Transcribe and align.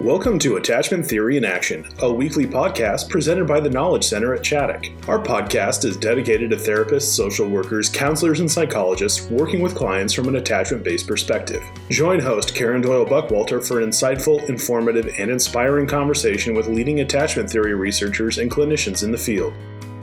Welcome 0.00 0.38
to 0.40 0.58
Attachment 0.58 1.04
Theory 1.04 1.38
in 1.38 1.44
Action, 1.44 1.84
a 1.98 2.12
weekly 2.12 2.46
podcast 2.46 3.10
presented 3.10 3.48
by 3.48 3.58
the 3.58 3.68
Knowledge 3.68 4.04
Center 4.04 4.32
at 4.32 4.42
Chaddock. 4.42 5.08
Our 5.08 5.18
podcast 5.18 5.84
is 5.84 5.96
dedicated 5.96 6.50
to 6.50 6.56
therapists, 6.56 7.12
social 7.12 7.48
workers, 7.48 7.88
counselors, 7.88 8.38
and 8.38 8.48
psychologists 8.48 9.28
working 9.28 9.60
with 9.60 9.74
clients 9.74 10.14
from 10.14 10.28
an 10.28 10.36
attachment 10.36 10.84
based 10.84 11.08
perspective. 11.08 11.64
Join 11.90 12.20
host 12.20 12.54
Karen 12.54 12.80
Doyle 12.80 13.06
Buckwalter 13.06 13.66
for 13.66 13.80
an 13.80 13.90
insightful, 13.90 14.48
informative, 14.48 15.12
and 15.18 15.32
inspiring 15.32 15.88
conversation 15.88 16.54
with 16.54 16.68
leading 16.68 17.00
attachment 17.00 17.50
theory 17.50 17.74
researchers 17.74 18.38
and 18.38 18.48
clinicians 18.48 19.02
in 19.02 19.10
the 19.10 19.18
field. 19.18 19.52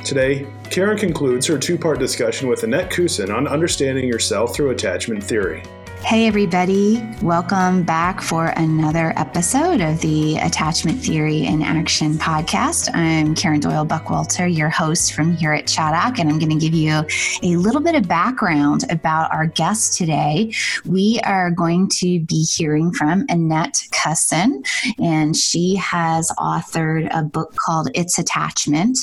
Today, 0.03 0.45
Karen 0.69 0.97
concludes 0.97 1.47
her 1.47 1.57
two 1.57 1.77
part 1.77 1.99
discussion 1.99 2.49
with 2.49 2.63
Annette 2.63 2.91
Kussin 2.91 3.33
on 3.33 3.47
understanding 3.47 4.09
yourself 4.09 4.53
through 4.53 4.71
attachment 4.71 5.23
theory. 5.23 5.63
Hey, 6.05 6.27
everybody. 6.27 7.03
Welcome 7.23 7.81
back 7.81 8.21
for 8.21 8.53
another 8.57 9.11
episode 9.17 9.81
of 9.81 9.99
the 10.01 10.37
Attachment 10.37 11.01
Theory 11.01 11.47
in 11.47 11.63
Action 11.63 12.13
podcast. 12.13 12.93
I'm 12.93 13.33
Karen 13.33 13.59
Doyle 13.59 13.87
Buckwalter, 13.87 14.55
your 14.55 14.69
host 14.69 15.13
from 15.13 15.35
here 15.35 15.51
at 15.51 15.65
Chaddock, 15.65 16.19
and 16.19 16.29
I'm 16.29 16.37
going 16.37 16.51
to 16.51 16.63
give 16.63 16.75
you 16.75 17.03
a 17.41 17.55
little 17.55 17.81
bit 17.81 17.95
of 17.95 18.07
background 18.07 18.83
about 18.91 19.33
our 19.33 19.47
guest 19.47 19.97
today. 19.97 20.53
We 20.85 21.19
are 21.23 21.49
going 21.49 21.89
to 21.95 22.19
be 22.19 22.43
hearing 22.43 22.93
from 22.93 23.25
Annette 23.27 23.81
Kussin, 23.91 24.63
and 24.99 25.35
she 25.35 25.75
has 25.77 26.31
authored 26.37 27.09
a 27.17 27.23
book 27.23 27.55
called 27.55 27.89
It's 27.95 28.19
Attachment. 28.19 28.99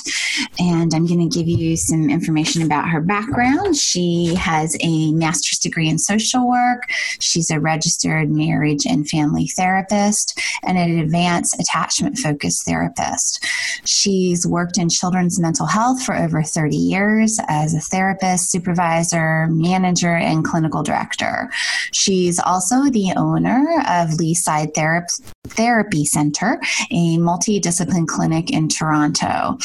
And 0.61 0.95
I'm 0.95 1.07
going 1.07 1.29
to 1.29 1.37
give 1.37 1.49
you 1.49 1.77
some 1.77 2.09
information 2.09 2.63
about 2.63 2.89
her 2.91 3.01
background. 3.01 3.77
She 3.77 4.37
has 4.37 4.77
a 4.81 5.11
master's 5.13 5.59
degree 5.59 5.89
in 5.89 5.99
social 5.99 6.49
work. 6.49 6.85
She's 7.21 7.51
a 7.51 7.61
registered 7.61 8.31
marriage 8.31 8.87
and 8.87 9.09
family 9.09 9.49
therapist 9.49 10.39
and 10.63 10.79
an 10.79 10.99
advanced 10.99 11.59
attachment 11.61 12.19
focused 12.19 12.65
therapist. 12.65 13.45
She's 13.85 14.47
worked 14.47 14.79
in 14.79 14.89
children's 14.89 15.41
mental 15.41 15.67
health 15.67 16.03
for 16.03 16.17
over 16.17 16.43
30 16.43 16.77
years 16.77 17.39
as 17.49 17.75
a 17.75 17.81
therapist, 17.81 18.51
supervisor, 18.51 19.47
manager, 19.49 20.15
and 20.15 20.45
clinical 20.45 20.83
director. 20.83 21.51
She's 21.93 22.39
also 22.39 22.85
the 22.91 23.13
owner 23.17 23.81
of 23.89 24.11
Leaside 24.19 24.75
Therapy, 24.75 25.09
Therapy 25.49 26.05
Center, 26.05 26.61
a 26.93 27.19
multidiscipline 27.19 28.07
clinic 28.07 28.51
in 28.53 28.69
Toronto. 28.69 29.59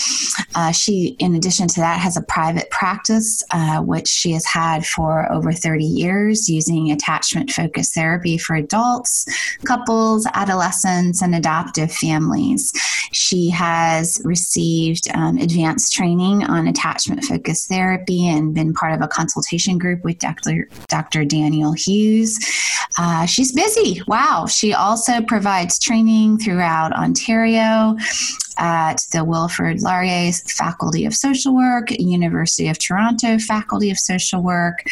Uh, 0.55 0.71
she, 0.71 1.15
in 1.19 1.35
addition 1.35 1.67
to 1.67 1.79
that, 1.79 1.99
has 1.99 2.17
a 2.17 2.21
private 2.23 2.67
practice, 2.71 3.43
uh, 3.51 3.79
which 3.81 4.07
she 4.07 4.31
has 4.31 4.43
had 4.43 4.87
for 4.87 5.31
over 5.31 5.53
30 5.53 5.85
years 5.85 6.49
using 6.49 6.89
attachment 6.89 7.51
focused 7.51 7.93
therapy 7.93 8.39
for 8.39 8.55
adults, 8.55 9.27
couples, 9.65 10.27
adolescents, 10.33 11.21
and 11.21 11.35
adoptive 11.35 11.91
families. 11.91 12.71
She 13.11 13.51
has 13.51 14.19
received 14.25 15.07
um, 15.13 15.37
advanced 15.37 15.93
training 15.93 16.43
on 16.43 16.67
attachment 16.67 17.23
focused 17.23 17.69
therapy 17.69 18.27
and 18.27 18.53
been 18.53 18.73
part 18.73 18.93
of 18.93 19.01
a 19.01 19.07
consultation 19.07 19.77
group 19.77 20.03
with 20.03 20.17
Dr. 20.17 20.69
Dr. 20.87 21.23
Daniel 21.23 21.73
Hughes. 21.73 22.39
Uh, 22.97 23.27
she's 23.27 23.51
busy. 23.51 24.01
Wow. 24.07 24.47
She 24.47 24.73
also 24.73 25.21
provides 25.21 25.66
training 25.75 26.37
throughout 26.37 26.93
Ontario 26.93 27.97
at 28.57 29.05
the 29.11 29.23
Wilfrid 29.23 29.81
Laurier 29.81 30.31
Faculty 30.31 31.05
of 31.05 31.13
Social 31.13 31.55
Work, 31.55 31.91
University 31.91 32.67
of 32.67 32.79
Toronto 32.79 33.37
Faculty 33.37 33.91
of 33.91 33.99
Social 33.99 34.41
Work, 34.41 34.83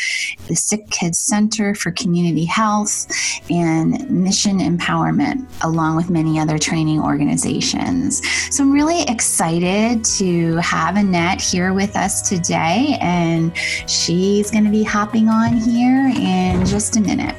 the 0.48 0.56
Sick 0.56 0.90
Kids 0.90 1.20
Center 1.20 1.74
for 1.74 1.92
Community 1.92 2.46
Health, 2.46 3.08
and 3.50 4.10
Mission 4.10 4.60
Empowerment, 4.60 5.48
along 5.64 5.96
with 5.96 6.10
many 6.10 6.40
other 6.40 6.58
training 6.58 7.02
organizations. 7.02 8.22
So 8.56 8.64
I'm 8.64 8.72
really 8.72 9.04
excited 9.04 10.04
to 10.18 10.58
have 10.58 10.96
Annette 10.96 11.42
here 11.42 11.74
with 11.74 11.96
us 11.96 12.22
today, 12.28 12.98
and 13.02 13.56
she's 13.58 14.52
going 14.52 14.66
to 14.66 14.72
be 14.72 14.84
hopping 14.84 15.30
on 15.30 15.54
here 15.54 16.12
in 16.16 16.66
just 16.66 16.98
a 16.98 17.02
minute. 17.02 17.36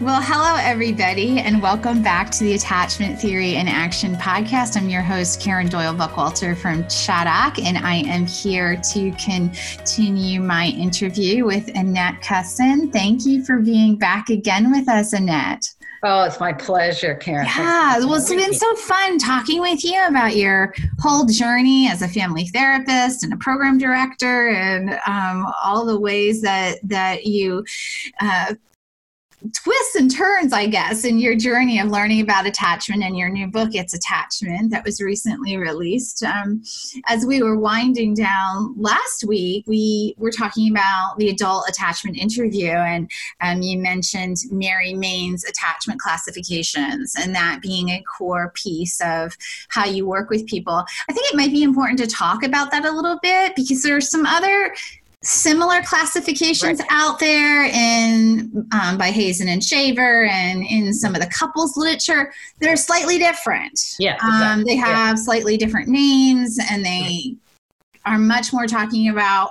Well, 0.00 0.22
hello, 0.22 0.54
everybody, 0.62 1.40
and 1.40 1.60
welcome 1.60 2.04
back 2.04 2.30
to 2.30 2.44
the 2.44 2.54
Attachment 2.54 3.20
Theory 3.20 3.56
in 3.56 3.66
Action 3.66 4.14
podcast. 4.14 4.76
I'm 4.76 4.88
your 4.88 5.02
host, 5.02 5.40
Karen 5.40 5.66
Doyle 5.66 5.92
Buckwalter 5.92 6.56
from 6.56 6.84
Chaddock, 6.84 7.60
and 7.60 7.76
I 7.76 7.96
am 7.96 8.24
here 8.24 8.80
to 8.92 9.10
continue 9.12 10.40
my 10.40 10.66
interview 10.66 11.44
with 11.44 11.68
Annette 11.74 12.22
Kussin. 12.22 12.92
Thank 12.92 13.26
you 13.26 13.44
for 13.44 13.58
being 13.58 13.96
back 13.96 14.30
again 14.30 14.70
with 14.70 14.88
us, 14.88 15.14
Annette. 15.14 15.68
Oh, 16.04 16.22
it's 16.22 16.38
my 16.38 16.52
pleasure, 16.52 17.16
Karen. 17.16 17.46
Yeah, 17.46 17.98
well, 17.98 18.14
it's 18.14 18.28
been 18.28 18.54
so 18.54 18.72
fun 18.76 19.18
talking 19.18 19.60
with 19.60 19.84
you 19.84 20.00
about 20.06 20.36
your 20.36 20.72
whole 21.00 21.26
journey 21.26 21.88
as 21.88 22.02
a 22.02 22.08
family 22.08 22.46
therapist 22.46 23.24
and 23.24 23.32
a 23.32 23.36
program 23.38 23.78
director, 23.78 24.46
and 24.50 24.90
um, 25.08 25.52
all 25.64 25.84
the 25.84 25.98
ways 25.98 26.40
that 26.42 26.78
that 26.84 27.26
you 27.26 27.64
uh, 28.20 28.54
twists 29.54 29.94
and 29.94 30.10
turns, 30.10 30.52
I 30.52 30.66
guess, 30.66 31.04
in 31.04 31.18
your 31.18 31.36
journey 31.36 31.78
of 31.78 31.88
learning 31.88 32.20
about 32.20 32.46
attachment 32.46 33.04
and 33.04 33.16
your 33.16 33.28
new 33.28 33.46
book, 33.46 33.70
It's 33.72 33.94
Attachment, 33.94 34.70
that 34.70 34.84
was 34.84 35.00
recently 35.00 35.56
released. 35.56 36.22
Um, 36.22 36.62
as 37.06 37.24
we 37.24 37.42
were 37.42 37.56
winding 37.56 38.14
down 38.14 38.74
last 38.76 39.24
week, 39.26 39.64
we 39.66 40.14
were 40.18 40.30
talking 40.30 40.70
about 40.70 41.14
the 41.18 41.28
adult 41.28 41.68
attachment 41.68 42.16
interview, 42.16 42.70
and 42.70 43.10
um, 43.40 43.62
you 43.62 43.78
mentioned 43.78 44.38
Mary 44.50 44.94
Main's 44.94 45.44
attachment 45.44 46.00
classifications 46.00 47.14
and 47.18 47.34
that 47.34 47.60
being 47.62 47.90
a 47.90 48.02
core 48.02 48.52
piece 48.54 49.00
of 49.00 49.36
how 49.68 49.84
you 49.84 50.06
work 50.06 50.30
with 50.30 50.46
people. 50.46 50.84
I 51.08 51.12
think 51.12 51.32
it 51.32 51.36
might 51.36 51.52
be 51.52 51.62
important 51.62 51.98
to 52.00 52.06
talk 52.06 52.42
about 52.42 52.70
that 52.72 52.84
a 52.84 52.90
little 52.90 53.18
bit 53.22 53.54
because 53.54 53.82
there 53.82 53.96
are 53.96 54.00
some 54.00 54.26
other 54.26 54.74
similar 55.22 55.82
classifications 55.82 56.78
right. 56.78 56.88
out 56.90 57.18
there 57.18 57.64
in 57.64 58.66
um, 58.72 58.96
by 58.96 59.10
Hazan 59.10 59.48
and 59.48 59.62
Shaver 59.62 60.26
and 60.26 60.62
in 60.64 60.94
some 60.94 61.14
of 61.14 61.20
the 61.20 61.26
couples 61.28 61.76
literature. 61.76 62.32
They're 62.60 62.76
slightly 62.76 63.18
different. 63.18 63.80
Yeah, 63.98 64.16
um, 64.22 64.28
exactly. 64.28 64.46
um, 64.46 64.64
they 64.64 64.76
have 64.76 65.16
yeah. 65.18 65.22
slightly 65.22 65.56
different 65.56 65.88
names, 65.88 66.58
and 66.70 66.84
they 66.84 67.36
are 68.04 68.18
much 68.18 68.52
more 68.52 68.66
talking 68.66 69.08
about 69.08 69.50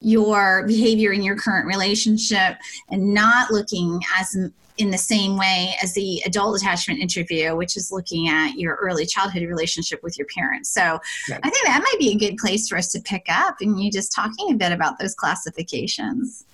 your 0.00 0.66
behavior 0.66 1.12
in 1.12 1.22
your 1.22 1.36
current 1.36 1.66
relationship 1.66 2.58
and 2.90 3.14
not 3.14 3.50
looking 3.50 4.00
as 4.18 4.36
in 4.78 4.90
the 4.90 4.98
same 4.98 5.36
way 5.36 5.74
as 5.82 5.94
the 5.94 6.22
adult 6.26 6.56
attachment 6.56 7.00
interview, 7.00 7.56
which 7.56 7.76
is 7.76 7.90
looking 7.90 8.28
at 8.28 8.54
your 8.58 8.74
early 8.76 9.06
childhood 9.06 9.42
relationship 9.42 10.02
with 10.02 10.18
your 10.18 10.26
parents. 10.34 10.70
So 10.70 10.98
right. 11.30 11.40
I 11.42 11.50
think 11.50 11.66
that 11.66 11.82
might 11.82 11.98
be 11.98 12.10
a 12.10 12.18
good 12.18 12.36
place 12.36 12.68
for 12.68 12.76
us 12.76 12.88
to 12.92 13.00
pick 13.00 13.26
up 13.28 13.56
and 13.60 13.82
you 13.82 13.90
just 13.90 14.12
talking 14.12 14.52
a 14.52 14.54
bit 14.54 14.72
about 14.72 14.98
those 14.98 15.14
classifications. 15.14 16.44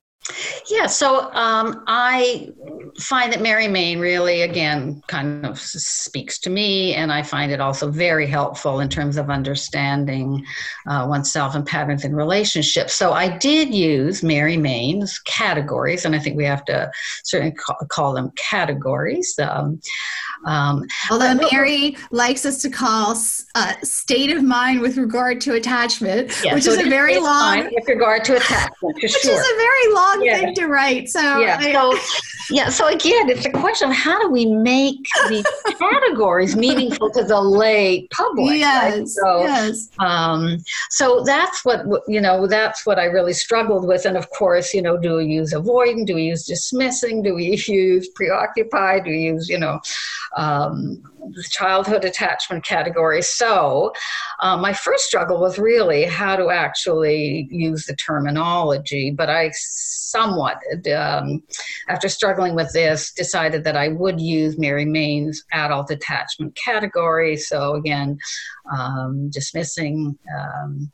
Yeah, 0.71 0.87
so 0.87 1.33
um, 1.33 1.83
I 1.89 2.51
find 3.01 3.33
that 3.33 3.43
Mary 3.43 3.67
Main 3.67 3.99
really, 3.99 4.43
again, 4.43 5.03
kind 5.09 5.45
of 5.45 5.59
speaks 5.59 6.39
to 6.41 6.51
me, 6.51 6.95
and 6.95 7.13
I 7.13 7.23
find 7.23 7.51
it 7.51 7.61
also 7.61 7.91
very 7.91 8.27
helpful 8.27 8.81
in 8.81 8.89
terms 8.89 9.17
of 9.17 9.31
understanding 9.31 10.45
uh, 10.87 11.07
oneself 11.09 11.57
and 11.57 11.67
patterns 11.67 12.05
in 12.05 12.15
relationships. 12.15 12.95
So 12.95 13.13
I 13.13 13.37
did 13.39 13.75
use 13.75 14.23
Mary 14.23 14.57
Main's 14.57 15.19
categories, 15.21 16.05
and 16.05 16.15
I 16.15 16.21
think 16.21 16.37
we 16.37 16.45
have 16.45 16.65
to 16.67 16.91
certainly 17.25 17.55
call, 17.55 17.77
call 17.89 18.15
them 18.15 18.31
categories. 18.37 19.35
Um, 19.41 19.81
um, 20.45 20.87
Although 21.11 21.35
Mary 21.35 21.97
likes 22.11 22.45
us 22.45 22.63
to 22.63 22.71
call 22.71 23.17
uh, 23.55 23.75
state 23.83 24.31
of 24.31 24.43
mind 24.43 24.81
with 24.81 24.97
regard 24.97 25.41
to 25.43 25.55
attachment, 25.55 26.33
yeah, 26.45 26.55
which 26.55 26.65
so 26.65 26.73
is 26.73 26.87
a 26.87 26.89
very 26.89 27.19
long 27.19 27.71
with 27.73 27.89
regard 27.89 28.25
to 28.25 28.37
attachment, 28.37 28.97
which 29.03 29.13
sure. 29.13 29.33
is 29.33 29.41
a 29.41 29.57
very 29.57 29.95
long 29.95 30.12
yeah. 30.21 30.39
thing 30.39 30.55
to 30.55 30.67
write. 30.67 31.09
So 31.09 31.21
yeah, 31.39 31.59
I, 31.61 31.73
so 31.73 31.99
yeah, 32.51 32.69
so 32.69 32.89
again, 32.89 33.29
it's 33.29 33.47
a 33.47 33.51
question 33.51 33.91
of 33.91 33.95
how 33.95 34.21
do 34.21 34.31
we 34.31 34.47
make 34.47 35.07
these 35.29 35.47
categories 35.79 36.57
meaningful 36.57 37.11
to 37.13 37.25
the 37.25 37.41
lay 37.41 38.07
public? 38.09 38.59
Yes, 38.59 38.95
right? 38.95 39.09
so, 39.09 39.43
yes. 39.43 39.89
Um, 39.99 40.59
so 40.91 41.23
that's 41.25 41.65
what 41.65 41.87
you 42.09 42.21
know. 42.21 42.47
That's 42.47 42.85
what 42.85 42.99
I 42.99 43.05
really 43.05 43.33
struggled 43.33 43.87
with, 43.87 44.05
and 44.05 44.17
of 44.17 44.29
course, 44.31 44.75
you 44.75 44.83
know, 44.83 44.97
do 44.97 45.17
we 45.17 45.27
use 45.27 45.53
avoiding? 45.53 46.05
Do 46.05 46.17
we 46.17 46.25
use 46.25 46.45
dismissing? 46.45 47.23
Do 47.23 47.35
we 47.35 47.57
use 47.67 48.09
preoccupied? 48.09 49.05
Do 49.05 49.11
we 49.11 49.21
use 49.21 49.49
you 49.49 49.59
know? 49.59 49.81
um, 50.37 51.03
childhood 51.51 52.05
attachment 52.05 52.65
category. 52.65 53.23
So, 53.23 53.93
um, 54.41 54.61
my 54.61 54.73
first 54.73 55.05
struggle 55.05 55.41
was 55.41 55.59
really 55.59 56.05
how 56.05 56.37
to 56.37 56.51
actually 56.51 57.49
use 57.51 57.87
the 57.87 57.97
terminology, 57.97 59.11
but 59.11 59.29
I 59.29 59.51
somewhat, 60.13 60.59
um, 60.95 61.43
after 61.89 62.09
struggling 62.09 62.55
with 62.55 62.73
this, 62.73 63.13
decided 63.13 63.65
that 63.65 63.77
I 63.77 63.89
would 63.89 64.21
use 64.21 64.59
Mary 64.59 64.85
Main's 64.85 65.43
adult 65.53 65.91
attachment 65.91 66.55
category. 66.55 67.37
So, 67.37 67.75
again, 67.75 68.19
um, 68.71 69.31
dismissing 69.31 70.19
um, 70.39 70.93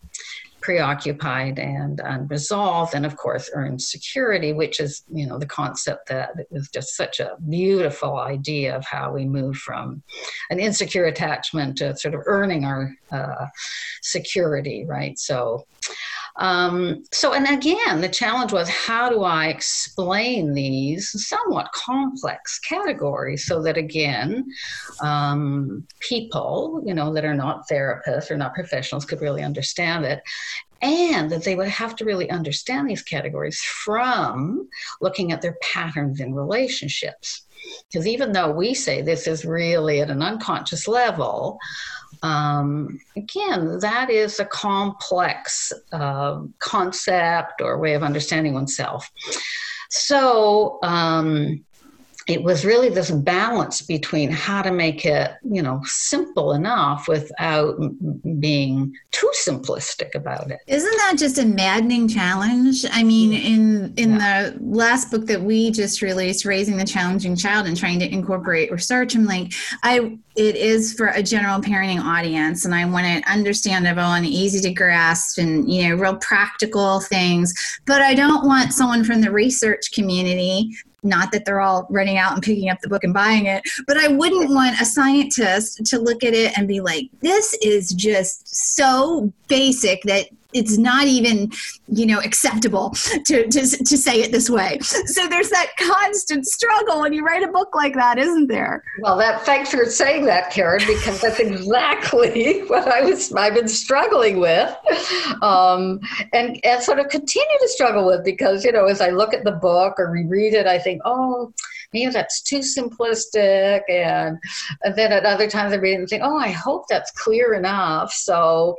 preoccupied 0.61 1.59
and 1.59 2.01
unresolved 2.01 2.95
and 2.95 3.07
of 3.07 3.17
course 3.17 3.49
earned 3.55 3.81
security 3.81 4.53
which 4.53 4.81
is 4.81 5.03
you 5.13 5.27
know 5.27 5.39
the 5.39 5.47
concept 5.47 6.09
that 6.09 6.31
it 6.37 6.49
was 6.51 6.69
just 6.69 6.97
such 6.97 7.21
a 7.21 7.37
beautiful 7.49 8.19
idea 8.19 8.77
of 8.77 8.85
how 8.85 9.13
we 9.13 9.25
move 9.25 9.57
from 9.57 10.03
an 10.51 10.59
insecure 10.59 11.05
attachment 11.05 11.79
to 11.79 11.97
sort 11.97 12.15
of 12.15 12.23
earning 12.27 12.65
our 12.65 12.93
uh, 13.13 13.47
security 14.03 14.85
right 14.85 15.19
so 15.19 15.65
um, 16.39 17.03
so, 17.13 17.35
and 17.35 17.49
again, 17.49 18.01
the 18.01 18.09
challenge 18.09 18.53
was 18.53 18.69
how 18.69 19.09
do 19.09 19.25
I 19.25 19.49
explain 19.49 20.55
these 20.55 21.11
somewhat 21.29 21.73
complex 21.73 22.61
categories 22.61 23.45
so 23.45 23.61
that, 23.63 23.77
again, 23.77 24.47
um, 25.01 25.85
people, 26.01 26.81
you 26.87 26.95
know, 26.95 27.13
that 27.13 27.25
are 27.25 27.35
not 27.35 27.69
therapists 27.69 28.31
or 28.31 28.37
not 28.37 28.55
professionals 28.55 29.05
could 29.05 29.21
really 29.21 29.43
understand 29.43 30.05
it 30.05 30.23
and 30.83 31.31
that 31.31 31.45
they 31.45 31.57
would 31.57 31.69
have 31.69 31.97
to 31.97 32.05
really 32.05 32.31
understand 32.31 32.89
these 32.89 33.03
categories 33.03 33.61
from 33.61 34.69
looking 35.01 35.33
at 35.33 35.43
their 35.43 35.57
patterns 35.63 36.21
in 36.21 36.35
relationships. 36.35 37.43
Because 37.89 38.07
even 38.07 38.33
though 38.33 38.51
we 38.51 38.75
say 38.75 39.03
this 39.03 39.27
is 39.27 39.45
really 39.45 40.01
at 40.01 40.11
an 40.11 40.23
unconscious 40.23 40.87
level, 40.87 41.59
um, 42.23 43.01
again, 43.17 43.79
that 43.81 44.11
is 44.11 44.41
a 44.41 44.45
complex 44.45 45.73
uh, 45.93 46.43
concept 46.59 47.61
or 47.61 47.79
way 47.79 47.95
of 47.95 48.03
understanding 48.03 48.55
oneself. 48.55 49.11
So, 49.91 50.79
um, 50.83 51.65
it 52.29 52.43
was 52.43 52.63
really 52.63 52.91
this 52.91 53.11
balance 53.11 53.81
between 53.81 54.31
how 54.31 54.61
to 54.61 54.71
make 54.71 55.07
it, 55.07 55.33
you 55.51 55.63
know, 55.63 55.81
simple 55.85 56.53
enough 56.53 57.09
without 57.09 57.77
being 58.39 58.95
too 59.13 59.31
simplistic 59.35 60.15
about 60.15 60.51
it. 60.51 60.61
Isn't 60.67 60.97
that 60.99 61.15
just 61.17 61.39
a 61.39 61.47
maddening 61.47 62.07
challenge? 62.07 62.85
I 62.91 63.03
mean, 63.03 63.33
in 63.33 63.95
in 63.97 64.21
yeah. 64.21 64.51
the 64.51 64.59
last 64.61 65.11
book 65.11 65.25
that 65.27 65.41
we 65.41 65.71
just 65.71 66.03
released, 66.03 66.45
Raising 66.45 66.77
the 66.77 66.85
Challenging 66.85 67.35
Child 67.35 67.67
and 67.67 67.77
trying 67.77 67.99
to 68.01 68.13
incorporate 68.13 68.71
research, 68.71 69.15
I'm 69.15 69.25
like, 69.25 69.53
I 69.83 70.19
it 70.39 70.55
is 70.55 70.95
for 70.95 71.09
a 71.09 71.23
general 71.23 71.61
parenting 71.61 72.01
audience 72.01 72.65
and 72.65 72.73
I 72.73 72.85
want 72.85 73.07
it 73.07 73.27
understandable 73.27 74.01
and 74.01 74.25
easy 74.25 74.61
to 74.61 74.73
grasp 74.73 75.39
and 75.39 75.71
you 75.71 75.89
know, 75.89 75.97
real 75.97 76.17
practical 76.19 77.01
things. 77.01 77.53
But 77.87 78.03
I 78.03 78.15
don't 78.15 78.47
want 78.47 78.73
someone 78.73 79.03
from 79.03 79.21
the 79.21 79.33
research 79.33 79.91
community 79.93 80.71
not 81.05 81.31
that 81.31 81.45
they're 81.45 81.61
all 81.61 81.87
running 81.91 82.19
out 82.19 82.33
and 82.35 82.43
picking 82.43 82.71
up 82.71 82.81
the 82.81 82.89
book 82.89 83.05
and 83.05 83.15
buying 83.15 83.47
it, 83.47 83.63
but 83.87 83.97
I 83.97 84.09
wouldn't 84.09 84.51
want 84.51 84.81
a 84.81 84.85
scientist 84.85 85.87
to 85.87 85.99
look 85.99 86.25
at 86.25 86.35
it 86.35 86.59
and 86.59 86.67
be 86.67 86.81
like, 86.81 87.09
this 87.21 87.57
is 87.63 87.91
just 87.91 88.75
so 88.75 89.33
basic 89.47 90.03
that 90.03 90.27
it's 90.55 90.79
not 90.79 91.07
even 91.07 91.51
you 91.89 92.07
know 92.07 92.21
acceptable 92.21 92.91
to, 93.27 93.47
to, 93.49 93.61
to 93.61 93.97
say 93.97 94.23
it 94.23 94.33
this 94.33 94.49
way. 94.49 94.79
So 94.81 95.29
there's 95.29 95.51
that 95.51 95.69
constant 95.79 96.47
struggle 96.47 97.03
when 97.03 97.13
you 97.13 97.25
write 97.25 97.43
a 97.43 97.49
book 97.49 97.75
like 97.75 97.95
that 97.95 98.19
isn't 98.19 98.47
there? 98.47 98.83
Well 99.01 99.19
that 99.19 99.43
thanks 99.45 99.71
for 99.71 99.85
saying 99.85 100.25
that 100.25 100.51
karen 100.51 100.81
because 100.87 101.21
that's 101.21 101.39
exactly 101.39 102.61
what 102.67 102.89
i 102.89 103.03
was 103.03 103.33
i've 103.35 103.55
been 103.55 103.69
struggling 103.69 104.41
with. 104.41 104.75
Um, 105.43 106.01
and 106.33 106.59
and 106.65 106.83
sort 106.83 106.99
of 106.99 107.09
continue 107.09 107.59
to 107.61 107.69
struggle 107.69 108.07
with 108.07 108.25
because 108.25 108.65
you 108.65 108.73
know 108.73 108.87
as 108.87 109.01
i 109.01 109.11
look 109.11 109.35
at 109.35 109.45
the 109.45 109.53
book 109.53 109.95
or 109.99 110.11
reread 110.11 110.55
it 110.55 110.67
i 110.67 110.79
think 110.79 111.03
oh 111.05 111.53
maybe 111.93 112.13
that's 112.13 112.43
too 112.43 112.59
simplistic. 112.59 113.81
And, 113.89 114.39
and 114.83 114.95
then 114.95 115.13
at 115.13 115.25
other 115.25 115.49
times 115.49 115.73
i 115.73 115.77
read 115.77 115.93
it 115.93 116.01
and 116.01 116.09
think 116.09 116.23
oh 116.25 116.39
i 116.39 116.49
hope 116.49 116.85
that's 116.89 117.11
clear 117.11 117.55
enough. 117.55 118.13
So 118.13 118.79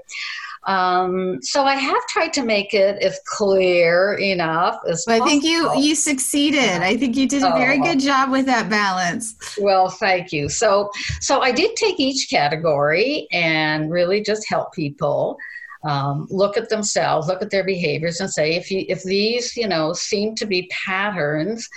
um, 0.66 1.40
so 1.42 1.64
I 1.64 1.76
have 1.76 2.06
tried 2.08 2.34
to 2.34 2.44
make 2.44 2.74
it 2.74 3.02
as 3.02 3.20
clear 3.26 4.16
enough 4.16 4.78
as 4.88 5.06
well, 5.08 5.22
I 5.22 5.26
think 5.26 5.44
you 5.44 5.74
you 5.78 5.96
succeeded. 5.96 6.82
I 6.82 6.98
think 6.98 7.16
you 7.16 7.28
did 7.28 7.44
a 7.44 7.52
very 7.52 7.80
oh. 7.80 7.84
good 7.84 8.00
job 8.00 8.30
with 8.32 8.46
that 8.48 8.70
balance. 8.70 9.36
Well, 9.60 9.90
thank 9.90 10.32
you. 10.32 10.50
So 10.50 10.92
so 11.22 11.42
I 11.42 11.52
did 11.52 11.76
take 11.76 12.00
each 12.00 12.30
category 12.30 13.28
and 13.32 13.92
really 13.92 14.22
just 14.22 14.48
help 14.50 14.74
people 14.74 15.38
um, 15.84 16.28
look 16.30 16.58
at 16.58 16.70
themselves, 16.70 17.28
look 17.28 17.42
at 17.42 17.52
their 17.52 17.64
behaviors, 17.64 18.20
and 18.20 18.30
say 18.30 18.56
if 18.56 18.70
you 18.70 18.86
if 18.90 19.04
these 19.04 19.56
you 19.56 19.68
know 19.68 19.94
seem 19.94 20.36
to 20.36 20.46
be 20.46 20.70
patterns 20.86 21.68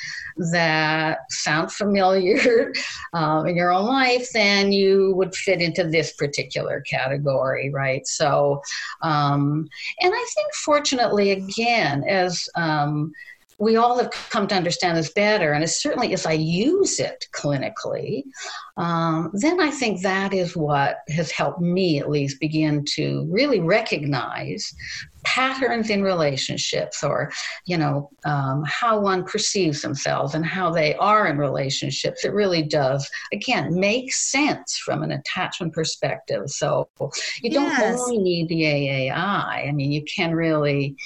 that 0.51 1.19
sound 1.31 1.71
familiar 1.71 2.73
um, 3.13 3.47
in 3.47 3.57
your 3.57 3.71
own 3.71 3.87
life, 3.87 4.29
then 4.33 4.73
you 4.73 5.13
would 5.15 5.35
fit 5.35 5.61
into 5.61 5.85
this 5.85 6.13
particular 6.15 6.81
category, 6.81 7.71
right? 7.71 8.07
So, 8.07 8.63
um, 9.03 9.69
and 10.01 10.13
I 10.13 10.27
think 10.35 10.55
fortunately, 10.55 11.33
again, 11.33 12.05
as 12.05 12.49
um, 12.55 13.13
we 13.59 13.77
all 13.77 13.99
have 13.99 14.11
come 14.11 14.47
to 14.49 14.55
understand 14.55 14.97
this 14.97 15.13
better, 15.13 15.53
and 15.53 15.69
certainly 15.69 16.13
as 16.13 16.27
I 16.27 16.33
use 16.33 16.99
it 16.99 17.27
clinically, 17.35 18.25
um, 18.77 19.31
then 19.35 19.61
I 19.61 19.71
think 19.71 20.03
that 20.03 20.33
is 20.33 20.57
what 20.57 20.99
has 21.09 21.31
helped 21.31 21.61
me 21.61 21.99
at 21.99 22.11
least 22.11 22.41
begin 22.41 22.85
to 22.95 23.27
really 23.31 23.61
recognize 23.61 24.75
patterns 25.25 25.91
in 25.91 26.03
relationships 26.03 27.03
or 27.05 27.31
you 27.67 27.77
know 27.77 28.11
um, 28.25 28.65
how 28.67 28.99
one 28.99 29.25
perceives 29.25 29.83
themselves 29.83 30.35
and 30.35 30.45
how 30.45 30.71
they 30.71 30.95
are 30.97 31.27
in 31.27 31.39
relationships 31.39 32.25
it 32.25 32.33
really 32.33 32.63
does 32.63 33.09
again 33.33 33.79
make 33.79 34.13
sense 34.13 34.79
from 34.79 35.03
an 35.03 35.13
attachment 35.13 35.73
perspective. 35.73 36.49
So 36.49 36.89
you 37.43 37.51
don't 37.51 37.79
only 37.79 38.19
need 38.19 38.49
the 38.49 38.63
aai 38.63 39.69
i 39.69 39.73
mean 39.73 39.93
you 39.93 40.05
can 40.05 40.35
really 40.35 40.97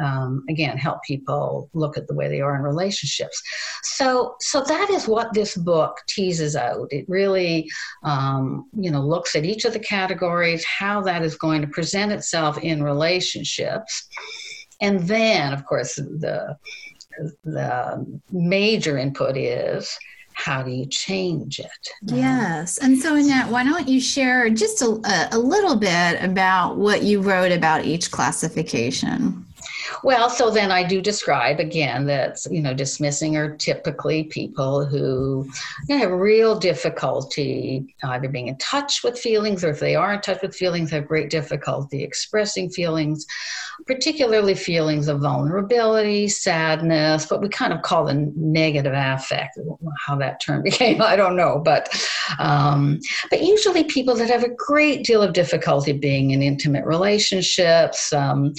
um, 0.00 0.44
again 0.48 0.76
help 0.76 1.02
people 1.02 1.68
look 1.74 1.96
at 1.98 2.06
the 2.06 2.14
way 2.14 2.28
they 2.28 2.40
are 2.40 2.54
in 2.54 2.62
relationships. 2.62 3.42
So 3.82 4.36
so 4.40 4.62
that 4.62 4.90
is 4.90 5.08
what 5.08 5.32
this 5.34 5.56
book 5.56 5.98
teases 6.08 6.56
out. 6.56 6.88
It 6.90 7.04
really 7.08 7.68
um, 8.04 8.68
you 8.72 8.90
know 8.90 9.00
looks 9.00 9.34
at 9.34 9.44
each 9.44 9.64
of 9.64 9.72
the 9.72 9.78
categories 9.78 10.64
how 10.64 11.00
that 11.02 11.22
is 11.22 11.36
going 11.36 11.62
to 11.62 11.68
present 11.68 12.12
itself 12.12 12.58
in 12.58 12.82
relationships 12.82 13.57
relationships. 13.58 14.08
And 14.80 15.00
then, 15.00 15.52
of 15.52 15.64
course, 15.64 15.96
the, 15.96 16.56
the 17.44 18.20
major 18.30 18.96
input 18.96 19.36
is 19.36 19.98
how 20.34 20.62
do 20.62 20.70
you 20.70 20.86
change 20.86 21.58
it? 21.58 21.88
Yes. 22.02 22.78
And 22.78 22.96
so, 22.96 23.16
Annette, 23.16 23.48
why 23.48 23.64
don't 23.64 23.88
you 23.88 24.00
share 24.00 24.48
just 24.50 24.80
a, 24.82 25.28
a 25.32 25.38
little 25.38 25.74
bit 25.74 26.22
about 26.22 26.76
what 26.76 27.02
you 27.02 27.20
wrote 27.20 27.50
about 27.50 27.84
each 27.84 28.12
classification? 28.12 29.44
Well, 30.02 30.30
so 30.30 30.50
then 30.50 30.70
I 30.70 30.84
do 30.84 31.00
describe 31.00 31.60
again 31.60 32.06
that 32.06 32.38
you 32.50 32.60
know 32.60 32.74
dismissing 32.74 33.36
are 33.36 33.56
typically 33.56 34.24
people 34.24 34.84
who 34.84 35.48
you 35.88 35.96
know, 35.96 35.98
have 35.98 36.10
real 36.10 36.58
difficulty 36.58 37.94
either 38.04 38.28
being 38.28 38.48
in 38.48 38.56
touch 38.58 39.02
with 39.02 39.18
feelings 39.18 39.64
or 39.64 39.70
if 39.70 39.80
they 39.80 39.94
are 39.94 40.14
in 40.14 40.20
touch 40.20 40.42
with 40.42 40.54
feelings 40.54 40.90
have 40.90 41.06
great 41.06 41.30
difficulty 41.30 42.02
expressing 42.02 42.70
feelings, 42.70 43.26
particularly 43.86 44.54
feelings 44.54 45.08
of 45.08 45.20
vulnerability, 45.20 46.28
sadness, 46.28 47.30
what 47.30 47.40
we 47.40 47.48
kind 47.48 47.72
of 47.72 47.82
call 47.82 48.04
the 48.04 48.14
negative 48.14 48.92
affect. 48.94 49.58
How 50.06 50.16
that 50.16 50.40
term 50.40 50.62
became, 50.68 51.00
I 51.02 51.16
don't 51.16 51.36
know, 51.36 51.60
but 51.64 51.88
um, 52.38 53.00
but 53.30 53.42
usually 53.42 53.84
people 53.84 54.14
that 54.16 54.30
have 54.30 54.44
a 54.44 54.54
great 54.54 55.04
deal 55.04 55.22
of 55.22 55.32
difficulty 55.32 55.92
being 55.92 56.30
in 56.30 56.42
intimate 56.42 56.84
relationships, 56.84 58.12
um, 58.12 58.52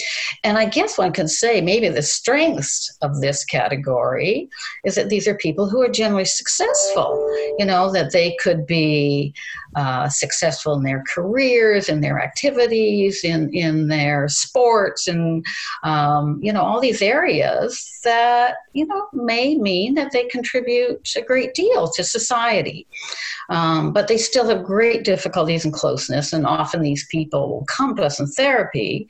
and 0.44 0.58
I 0.58 0.66
guess 0.66 0.98
one 0.98 1.12
can 1.20 1.28
say 1.28 1.60
maybe 1.60 1.90
the 1.90 2.02
strengths 2.02 2.90
of 3.02 3.20
this 3.20 3.44
category 3.44 4.48
is 4.86 4.96
that 4.96 5.10
these 5.10 5.28
are 5.28 5.36
people 5.36 5.68
who 5.68 5.82
are 5.82 5.90
generally 5.90 6.24
successful. 6.24 7.28
You 7.58 7.66
know, 7.66 7.92
that 7.92 8.14
they 8.14 8.38
could 8.42 8.66
be 8.66 9.34
uh, 9.76 10.08
successful 10.08 10.76
in 10.76 10.84
their 10.84 11.04
careers, 11.14 11.90
in 11.90 12.00
their 12.00 12.22
activities, 12.22 13.26
in, 13.26 13.54
in 13.54 13.90
their 13.90 14.30
sports, 14.30 15.10
and, 15.10 15.46
um, 15.84 16.40
you 16.42 16.54
know, 16.54 16.64
all 16.64 16.80
these 16.80 17.02
areas 17.02 18.00
that, 18.06 18.56
you 18.72 18.86
know, 18.88 19.08
may 19.12 19.56
mean 19.56 19.96
that 19.96 20.14
they 20.14 20.24
contribute 20.28 21.06
a 21.18 21.22
great 21.22 21.54
deal 21.54 21.90
to 21.90 22.04
society. 22.04 22.88
Um, 23.50 23.92
but 23.92 24.08
they 24.08 24.18
still 24.18 24.48
have 24.48 24.64
great 24.64 25.04
difficulties 25.04 25.66
in 25.66 25.74
closeness, 25.74 26.32
and 26.32 26.46
often 26.46 26.82
these 26.82 27.06
people 27.08 27.50
will 27.50 27.66
come 27.66 27.94
to 27.98 28.04
us 28.04 28.22
in 28.22 28.28
therapy 28.28 29.10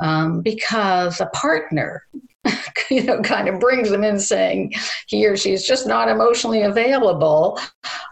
um, 0.00 0.40
because 0.40 1.20
a 1.20 1.26
partner 1.26 2.04
you 2.90 3.02
know 3.02 3.20
kind 3.22 3.48
of 3.48 3.58
brings 3.58 3.90
them 3.90 4.04
in 4.04 4.18
saying 4.18 4.72
he 5.06 5.26
or 5.26 5.36
she 5.36 5.52
is 5.52 5.66
just 5.66 5.86
not 5.86 6.08
emotionally 6.08 6.62
available. 6.62 7.58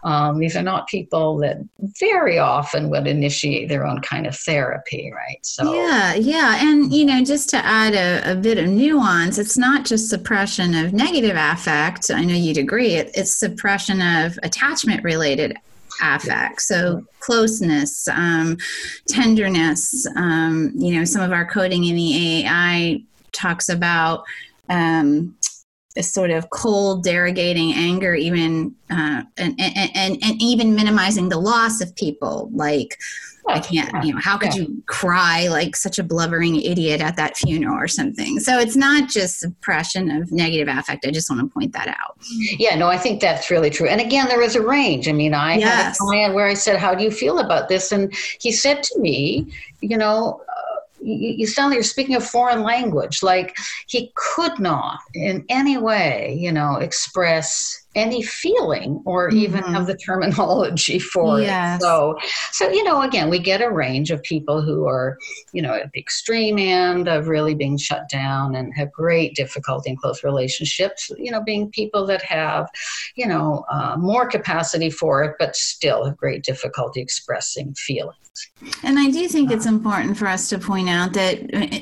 Um, 0.03 0.39
these 0.39 0.55
are 0.55 0.63
not 0.63 0.87
people 0.87 1.37
that 1.37 1.57
very 1.99 2.37
often 2.39 2.89
would 2.89 3.07
initiate 3.07 3.69
their 3.69 3.85
own 3.85 4.01
kind 4.01 4.25
of 4.27 4.35
therapy 4.35 5.11
right? 5.15 5.39
So 5.43 5.73
yeah 5.73 6.15
yeah. 6.15 6.57
And 6.61 6.91
you 6.91 7.05
know 7.05 7.23
just 7.23 7.49
to 7.51 7.57
add 7.57 7.93
a, 7.93 8.31
a 8.31 8.35
bit 8.35 8.57
of 8.57 8.67
nuance 8.67 9.37
it's 9.37 9.57
not 9.57 9.85
just 9.85 10.09
suppression 10.09 10.73
of 10.75 10.93
negative 10.93 11.35
affect. 11.37 12.09
I 12.09 12.23
know 12.23 12.33
you'd 12.33 12.57
agree 12.57 12.95
it, 12.95 13.11
it's 13.15 13.35
suppression 13.39 14.01
of 14.01 14.39
attachment 14.43 15.03
related 15.03 15.55
affect. 16.01 16.61
So 16.61 17.05
closeness, 17.19 18.07
um, 18.07 18.57
tenderness. 19.07 20.07
Um, 20.15 20.71
you 20.75 20.97
know, 20.97 21.05
some 21.05 21.21
of 21.21 21.31
our 21.31 21.45
coding 21.45 21.85
in 21.85 21.95
the 21.95 22.43
AAI 22.45 23.03
talks 23.31 23.69
about 23.69 24.23
um, 24.69 25.35
a 25.95 26.03
sort 26.03 26.31
of 26.31 26.49
cold, 26.49 27.05
derogating 27.05 27.73
anger, 27.73 28.15
even 28.15 28.75
uh, 28.89 29.23
and, 29.37 29.59
and, 29.59 29.91
and 29.95 30.17
and 30.23 30.41
even 30.41 30.75
minimizing 30.75 31.29
the 31.29 31.39
loss 31.39 31.81
of 31.81 31.95
people, 31.95 32.49
like 32.53 32.97
I 33.47 33.59
can't, 33.59 34.05
you 34.05 34.13
know, 34.13 34.21
how 34.21 34.37
could 34.37 34.55
yeah. 34.55 34.61
you 34.61 34.83
cry 34.85 35.47
like 35.47 35.75
such 35.75 35.99
a 35.99 36.03
blubbering 36.03 36.61
idiot 36.61 37.01
at 37.01 37.17
that 37.17 37.35
funeral 37.35 37.77
or 37.77 37.87
something? 37.87 38.39
So 38.39 38.57
it's 38.57 38.75
not 38.75 39.09
just 39.09 39.39
suppression 39.39 40.09
of 40.11 40.31
negative 40.31 40.67
affect. 40.69 41.05
I 41.05 41.11
just 41.11 41.29
want 41.29 41.41
to 41.41 41.53
point 41.53 41.73
that 41.73 41.89
out. 41.89 42.17
Yeah, 42.57 42.75
no, 42.75 42.87
I 42.87 42.97
think 42.97 43.19
that's 43.19 43.51
really 43.51 43.69
true. 43.69 43.87
And 43.87 43.99
again, 43.99 44.27
there 44.27 44.41
is 44.41 44.55
a 44.55 44.61
range. 44.61 45.09
I 45.09 45.11
mean, 45.11 45.33
I 45.33 45.57
yes. 45.57 45.73
had 45.73 45.91
a 45.91 45.95
client 45.97 46.33
where 46.33 46.47
I 46.47 46.53
said, 46.53 46.79
How 46.79 46.95
do 46.95 47.03
you 47.03 47.11
feel 47.11 47.39
about 47.39 47.67
this? 47.67 47.91
And 47.91 48.13
he 48.39 48.51
said 48.51 48.81
to 48.83 48.99
me, 48.99 49.51
You 49.81 49.97
know, 49.97 50.41
you, 51.03 51.47
sound 51.47 51.71
like 51.71 51.75
you're 51.75 51.83
speaking 51.83 52.15
a 52.15 52.21
foreign 52.21 52.63
language. 52.63 53.21
Like 53.21 53.57
he 53.87 54.11
could 54.15 54.59
not 54.59 54.99
in 55.13 55.45
any 55.49 55.77
way, 55.77 56.35
you 56.39 56.51
know, 56.51 56.77
express 56.77 57.82
any 57.95 58.21
feeling 58.21 59.01
or 59.05 59.29
mm-hmm. 59.29 59.37
even 59.37 59.63
have 59.63 59.87
the 59.87 59.95
terminology 59.95 60.99
for 61.13 61.39
yes. 61.39 61.79
it. 61.79 61.83
So, 61.83 62.17
so 62.51 62.69
you 62.69 62.83
know, 62.83 63.01
again, 63.01 63.29
we 63.29 63.39
get 63.39 63.61
a 63.61 63.69
range 63.69 64.11
of 64.11 64.21
people 64.23 64.61
who 64.61 64.87
are, 64.87 65.17
you 65.51 65.61
know, 65.61 65.73
at 65.73 65.91
the 65.91 65.99
extreme 65.99 66.57
end 66.57 67.07
of 67.07 67.27
really 67.27 67.55
being 67.55 67.77
shut 67.77 68.09
down 68.09 68.55
and 68.55 68.73
have 68.75 68.91
great 68.91 69.35
difficulty 69.35 69.91
in 69.91 69.97
close 69.97 70.23
relationships. 70.23 71.11
You 71.17 71.31
know, 71.31 71.41
being 71.41 71.69
people 71.69 72.05
that 72.07 72.21
have, 72.23 72.69
you 73.15 73.27
know, 73.27 73.65
uh, 73.71 73.95
more 73.97 74.27
capacity 74.27 74.89
for 74.89 75.23
it, 75.23 75.35
but 75.39 75.55
still 75.55 76.05
have 76.05 76.17
great 76.17 76.43
difficulty 76.43 77.01
expressing 77.01 77.73
feelings. 77.75 78.17
And 78.81 78.97
I 78.97 79.11
do 79.11 79.27
think 79.27 79.51
it's 79.51 79.65
important 79.65 80.17
for 80.17 80.27
us 80.27 80.49
to 80.49 80.57
point 80.57 80.89
out 80.89 81.13
that 81.13 81.39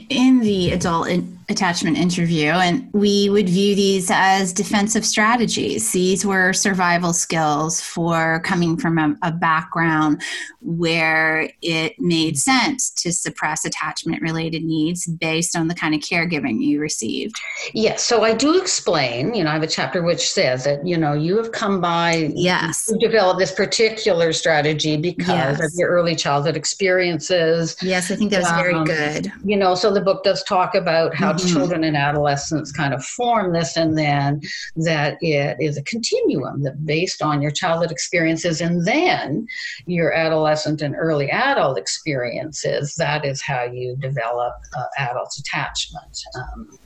in 0.10 0.40
the 0.40 0.72
adult 0.72 1.08
attachment 1.52 1.98
interview, 1.98 2.48
and 2.48 2.90
we 2.94 3.30
would 3.30 3.48
view 3.48 3.76
these 3.76 4.10
as 4.12 4.54
defensive 4.54 5.06
strategies. 5.06 5.92
These 5.92 6.26
were 6.26 6.54
survival 6.54 7.14
skills 7.14 7.82
for 7.82 8.40
coming 8.42 8.78
from 8.78 8.98
a, 8.98 9.16
a 9.22 9.32
background 9.32 10.22
where 10.62 11.52
it 11.62 12.00
made 12.00 12.38
sense 12.38 12.90
to 12.92 13.12
suppress 13.12 13.66
attachment 13.66 14.22
related 14.22 14.64
needs 14.64 15.08
based 15.08 15.56
on 15.56 15.68
the 15.68 15.76
kind 15.76 15.94
of 15.94 16.02
caregiving 16.02 16.62
you 16.62 16.80
received. 16.80 17.36
Yes. 17.74 18.04
So 18.04 18.24
I 18.24 18.34
do 18.34 18.60
explain, 18.60 19.34
you 19.34 19.44
know, 19.44 19.50
I 19.50 19.54
have 19.54 19.64
a 19.64 19.68
chapter 19.68 20.04
which 20.04 20.30
says 20.30 20.64
that, 20.64 20.86
you 20.86 20.98
know, 20.98 21.14
you 21.14 21.38
have 21.38 21.52
come 21.52 21.82
by, 21.82 22.32
yes, 22.36 22.86
to 22.86 22.98
develop 22.98 23.38
this 23.38 23.52
particular 23.52 24.34
strategy 24.34 24.98
because 24.98 25.60
yes. 25.60 25.64
of 25.64 25.72
your 25.76 25.90
early 25.90 26.16
childhood 26.16 26.56
experiences. 26.56 27.76
Yes, 27.82 28.12
I 28.12 28.16
think 28.16 28.32
that's 28.32 28.50
um, 28.50 28.58
very 28.58 28.84
good. 28.86 29.32
You 29.44 29.58
know, 29.58 29.76
so 29.76 29.92
the 29.92 30.02
book 30.02 30.24
does 30.24 30.44
talk 30.44 30.76
about 30.76 31.14
how 31.16 31.34
mm-hmm. 31.34 31.41
Children 31.48 31.84
and 31.84 31.98
adolescents 31.98 32.72
kind 32.72 32.94
of 32.94 33.04
form 33.04 33.54
this 33.54 33.78
and 33.78 33.98
then 33.98 34.42
that 34.76 35.18
it 35.22 35.58
is 35.60 35.78
a 35.78 35.84
continuum 35.84 36.64
that 36.64 36.86
based 36.86 37.22
on 37.22 37.42
your 37.42 37.52
childhood 37.52 37.92
experiences 37.92 38.62
and 38.62 38.86
then 38.86 39.46
your 39.86 40.14
adolescent 40.14 40.82
and 40.82 40.96
early 40.98 41.30
adult 41.30 41.78
experiences, 41.78 42.96
that 42.96 43.26
is 43.26 43.42
how 43.42 43.64
you 43.64 43.96
develop 43.98 44.54
uh, 44.78 44.86
adult 44.98 45.34
attachment. 45.40 46.18
Um, 46.36 46.78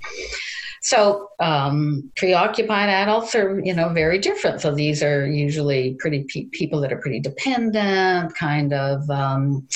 so 0.86 1.30
um, 1.40 2.12
preoccupied 2.16 2.90
adults 2.90 3.34
are, 3.34 3.60
you 3.60 3.74
know, 3.74 3.90
very 3.90 4.20
different. 4.20 4.62
So 4.62 4.72
these 4.72 5.02
are 5.02 5.26
usually 5.26 5.96
pretty 5.96 6.26
pe- 6.30 6.46
people 6.52 6.80
that 6.82 6.94
are 6.94 7.00
pretty 7.00 7.20
dependent, 7.20 8.36
kind 8.36 8.72
of 8.72 9.10
um, 9.10 9.68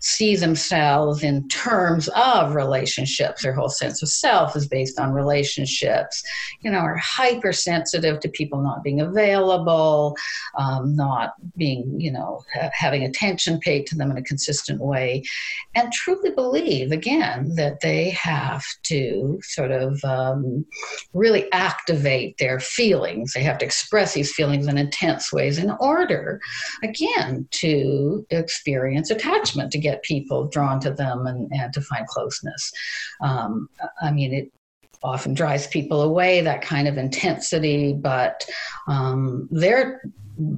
see 0.00 0.36
themselves 0.36 1.22
in 1.22 1.48
terms 1.48 2.10
of 2.14 2.54
relationships. 2.54 3.42
Their 3.42 3.54
whole 3.54 3.70
sense 3.70 4.02
of 4.02 4.10
self 4.10 4.54
is 4.56 4.68
based 4.68 5.00
on 5.00 5.12
relationships. 5.12 6.22
You 6.60 6.70
know, 6.70 6.80
are 6.80 6.98
hypersensitive 6.98 8.20
to 8.20 8.28
people 8.28 8.60
not 8.60 8.84
being 8.84 9.00
available, 9.00 10.18
um, 10.58 10.94
not 10.94 11.32
being, 11.56 11.98
you 11.98 12.12
know, 12.12 12.42
ha- 12.52 12.68
having 12.74 13.04
attention 13.04 13.58
paid 13.60 13.86
to 13.86 13.96
them 13.96 14.10
in 14.10 14.18
a 14.18 14.22
consistent 14.22 14.82
way, 14.82 15.22
and 15.74 15.90
truly 15.94 16.30
believe 16.30 16.92
again 16.92 17.54
that 17.54 17.80
they 17.80 18.10
have 18.10 18.62
to 18.82 19.40
sort 19.42 19.70
of 19.70 19.98
um, 20.04 20.57
really 21.12 21.50
activate 21.52 22.36
their 22.38 22.60
feelings. 22.60 23.32
They 23.32 23.42
have 23.42 23.58
to 23.58 23.64
express 23.64 24.14
these 24.14 24.32
feelings 24.32 24.66
in 24.66 24.78
intense 24.78 25.32
ways 25.32 25.58
in 25.58 25.70
order, 25.80 26.40
again, 26.82 27.48
to 27.52 28.26
experience 28.30 29.10
attachment, 29.10 29.72
to 29.72 29.78
get 29.78 30.02
people 30.02 30.48
drawn 30.48 30.80
to 30.80 30.92
them 30.92 31.26
and, 31.26 31.50
and 31.52 31.72
to 31.72 31.80
find 31.80 32.06
closeness. 32.06 32.72
Um, 33.20 33.68
I 34.00 34.10
mean, 34.12 34.32
it 34.32 34.52
often 35.02 35.34
drives 35.34 35.66
people 35.66 36.02
away, 36.02 36.40
that 36.40 36.62
kind 36.62 36.88
of 36.88 36.98
intensity, 36.98 37.92
but 37.92 38.44
um, 38.88 39.48
they're 39.50 40.02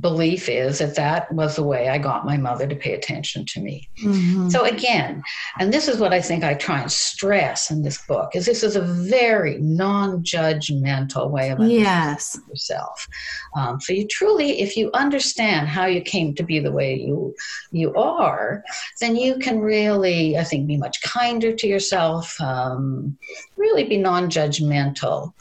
belief 0.01 0.49
is 0.49 0.79
that 0.79 0.95
that 0.97 1.33
was 1.33 1.57
the 1.57 1.63
way 1.63 1.89
I 1.89 1.99
got 1.99 2.27
my 2.27 2.37
mother 2.37 2.67
to 2.67 2.77
pay 2.77 2.93
attention 2.93 3.47
to 3.47 3.61
me. 3.61 3.89
Mm-hmm. 4.03 4.49
So 4.51 4.65
again, 4.65 5.23
and 5.59 5.73
this 5.73 5.89
is 5.89 5.99
what 5.99 6.13
I 6.13 6.21
think 6.21 6.45
I 6.45 6.55
try 6.55 6.81
and 6.81 6.93
stress 6.93 7.71
in 7.71 7.83
this 7.83 8.01
book 8.07 8.37
is 8.37 8.45
this 8.47 8.63
is 8.63 8.77
a 8.77 8.83
very 8.83 9.59
non-judgmental 9.59 11.31
way 11.31 11.51
of 11.51 11.61
yes. 11.61 12.39
yourself. 12.49 13.09
Um, 13.57 13.81
so 13.81 13.93
you 13.93 14.07
truly, 14.07 14.61
if 14.61 14.77
you 14.77 14.91
understand 14.93 15.69
how 15.69 15.87
you 15.87 16.03
came 16.03 16.35
to 16.35 16.43
be 16.43 16.59
the 16.59 16.73
way 16.73 16.95
you 16.95 17.35
you 17.71 17.95
are, 17.95 18.63
then 19.01 19.17
you 19.17 19.39
can 19.39 19.61
really, 19.61 20.37
I 20.37 20.45
think, 20.45 20.67
be 20.67 20.77
much 20.77 21.01
kinder 21.03 21.53
to 21.55 21.67
yourself. 21.67 22.39
Um, 22.41 23.17
really 23.57 23.85
be 23.85 23.97
non-judgmental. 23.97 25.33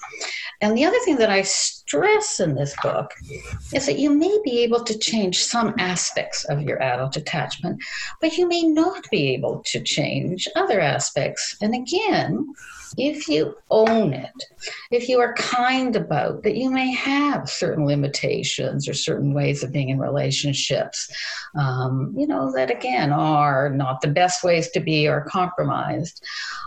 And 0.62 0.78
the 0.78 0.86
other 0.86 1.00
thing 1.00 1.18
that 1.18 1.30
I 1.30 1.44
stress 1.90 2.40
in 2.40 2.54
this 2.54 2.76
book 2.84 3.12
is 3.74 3.88
that 3.88 3.98
you 3.98 4.12
may 4.12 4.40
be 4.44 4.60
able 4.60 4.84
to 4.84 4.98
change 5.00 5.44
some 5.44 5.74
aspects 5.80 6.46
of 6.46 6.62
your 6.62 6.80
adult 6.84 7.18
attachment, 7.18 7.82
but 8.22 8.38
you 8.38 8.48
may 8.48 8.62
not 8.62 9.10
be 9.10 9.34
able 9.34 9.64
to 9.66 9.82
change 9.82 10.48
other 10.56 10.80
aspects. 10.80 11.58
And 11.62 11.74
again, 11.74 12.54
if 12.96 13.28
you 13.28 13.56
own 13.72 14.14
it, 14.14 14.44
if 14.92 15.10
you 15.10 15.20
are 15.20 15.34
kind 15.34 15.96
about 15.96 16.44
that, 16.44 16.56
you 16.56 16.70
may 16.70 16.92
have 16.92 17.50
certain 17.50 17.88
limitations 17.88 18.88
or 18.88 18.94
certain 18.94 19.34
ways 19.34 19.64
of 19.64 19.72
being 19.72 19.90
in 19.90 19.98
relationships, 19.98 21.12
um, 21.56 22.14
you 22.16 22.28
know, 22.28 22.52
that 22.54 22.70
again 22.70 23.12
are 23.12 23.68
not 23.70 24.02
the 24.02 24.08
best 24.10 24.44
ways 24.44 24.70
to 24.72 24.80
be 24.80 25.08
or 25.08 25.22
compromised. 25.22 26.24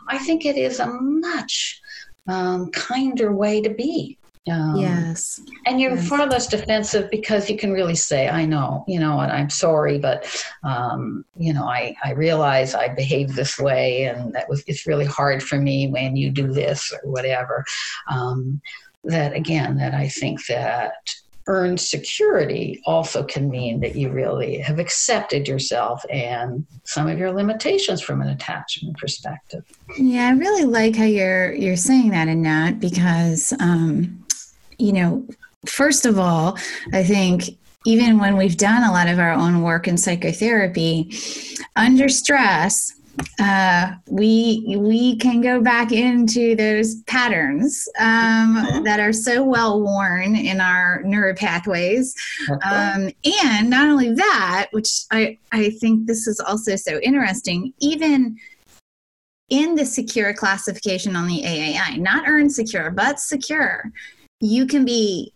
I 0.08 0.18
think 0.18 0.44
it 0.44 0.56
is 0.56 0.80
a 0.80 0.86
much 0.86 1.80
um, 2.26 2.72
kinder 2.72 3.32
way 3.32 3.60
to 3.62 3.70
be. 3.70 4.18
Um, 4.50 4.76
yes. 4.76 5.40
And 5.66 5.80
you're 5.80 5.94
yes. 5.94 6.08
far 6.08 6.26
less 6.26 6.48
defensive 6.48 7.10
because 7.10 7.48
you 7.48 7.56
can 7.56 7.70
really 7.70 7.94
say, 7.94 8.28
I 8.28 8.44
know, 8.44 8.84
you 8.88 8.98
know, 8.98 9.20
and 9.20 9.30
I'm 9.30 9.50
sorry, 9.50 9.98
but, 9.98 10.44
um, 10.64 11.24
you 11.36 11.52
know, 11.52 11.64
I, 11.64 11.94
I 12.02 12.12
realize 12.12 12.74
I 12.74 12.88
behaved 12.88 13.36
this 13.36 13.58
way 13.58 14.04
and 14.04 14.32
that 14.34 14.48
was, 14.48 14.64
it's 14.66 14.86
really 14.86 15.04
hard 15.04 15.42
for 15.42 15.58
me 15.58 15.88
when 15.88 16.16
you 16.16 16.30
do 16.30 16.52
this 16.52 16.92
or 16.92 17.08
whatever. 17.08 17.64
Um, 18.10 18.60
that 19.04 19.32
again, 19.32 19.76
that 19.76 19.94
I 19.94 20.08
think 20.08 20.44
that 20.46 20.94
earned 21.48 21.80
security 21.80 22.80
also 22.86 23.24
can 23.24 23.50
mean 23.50 23.80
that 23.80 23.96
you 23.96 24.10
really 24.10 24.58
have 24.58 24.78
accepted 24.78 25.48
yourself 25.48 26.04
and 26.10 26.64
some 26.84 27.08
of 27.08 27.18
your 27.18 27.32
limitations 27.32 28.00
from 28.00 28.22
an 28.22 28.28
attachment 28.28 28.96
perspective. 28.96 29.64
Yeah, 29.98 30.28
I 30.28 30.32
really 30.32 30.64
like 30.64 30.94
how 30.94 31.04
you're 31.04 31.52
you're 31.52 31.76
saying 31.76 32.10
that, 32.10 32.28
Annette, 32.28 32.78
because 32.78 33.52
um, 33.58 34.21
you 34.82 34.92
know, 34.92 35.26
first 35.66 36.06
of 36.06 36.18
all, 36.18 36.58
I 36.92 37.04
think 37.04 37.44
even 37.86 38.18
when 38.18 38.36
we've 38.36 38.56
done 38.56 38.82
a 38.88 38.92
lot 38.92 39.08
of 39.08 39.18
our 39.18 39.32
own 39.32 39.62
work 39.62 39.86
in 39.86 39.96
psychotherapy, 39.96 41.16
under 41.76 42.08
stress, 42.08 42.94
uh, 43.38 43.92
we 44.08 44.74
we 44.78 45.16
can 45.16 45.40
go 45.40 45.60
back 45.60 45.92
into 45.92 46.56
those 46.56 47.02
patterns 47.02 47.86
um, 48.00 48.56
mm-hmm. 48.56 48.82
that 48.84 49.00
are 49.00 49.12
so 49.12 49.44
well 49.44 49.82
worn 49.82 50.34
in 50.34 50.60
our 50.60 51.02
neuropathways, 51.04 52.14
um, 52.64 53.10
and 53.44 53.68
not 53.68 53.88
only 53.88 54.14
that, 54.14 54.68
which 54.72 55.02
I 55.10 55.38
I 55.52 55.70
think 55.70 56.06
this 56.06 56.26
is 56.26 56.40
also 56.40 56.74
so 56.76 56.98
interesting, 57.00 57.72
even 57.80 58.38
in 59.50 59.74
the 59.74 59.84
secure 59.84 60.32
classification 60.32 61.14
on 61.14 61.28
the 61.28 61.42
AAI, 61.42 61.98
not 61.98 62.24
earn 62.26 62.48
secure, 62.48 62.90
but 62.90 63.20
secure, 63.20 63.92
you 64.42 64.66
can 64.66 64.84
be 64.84 65.32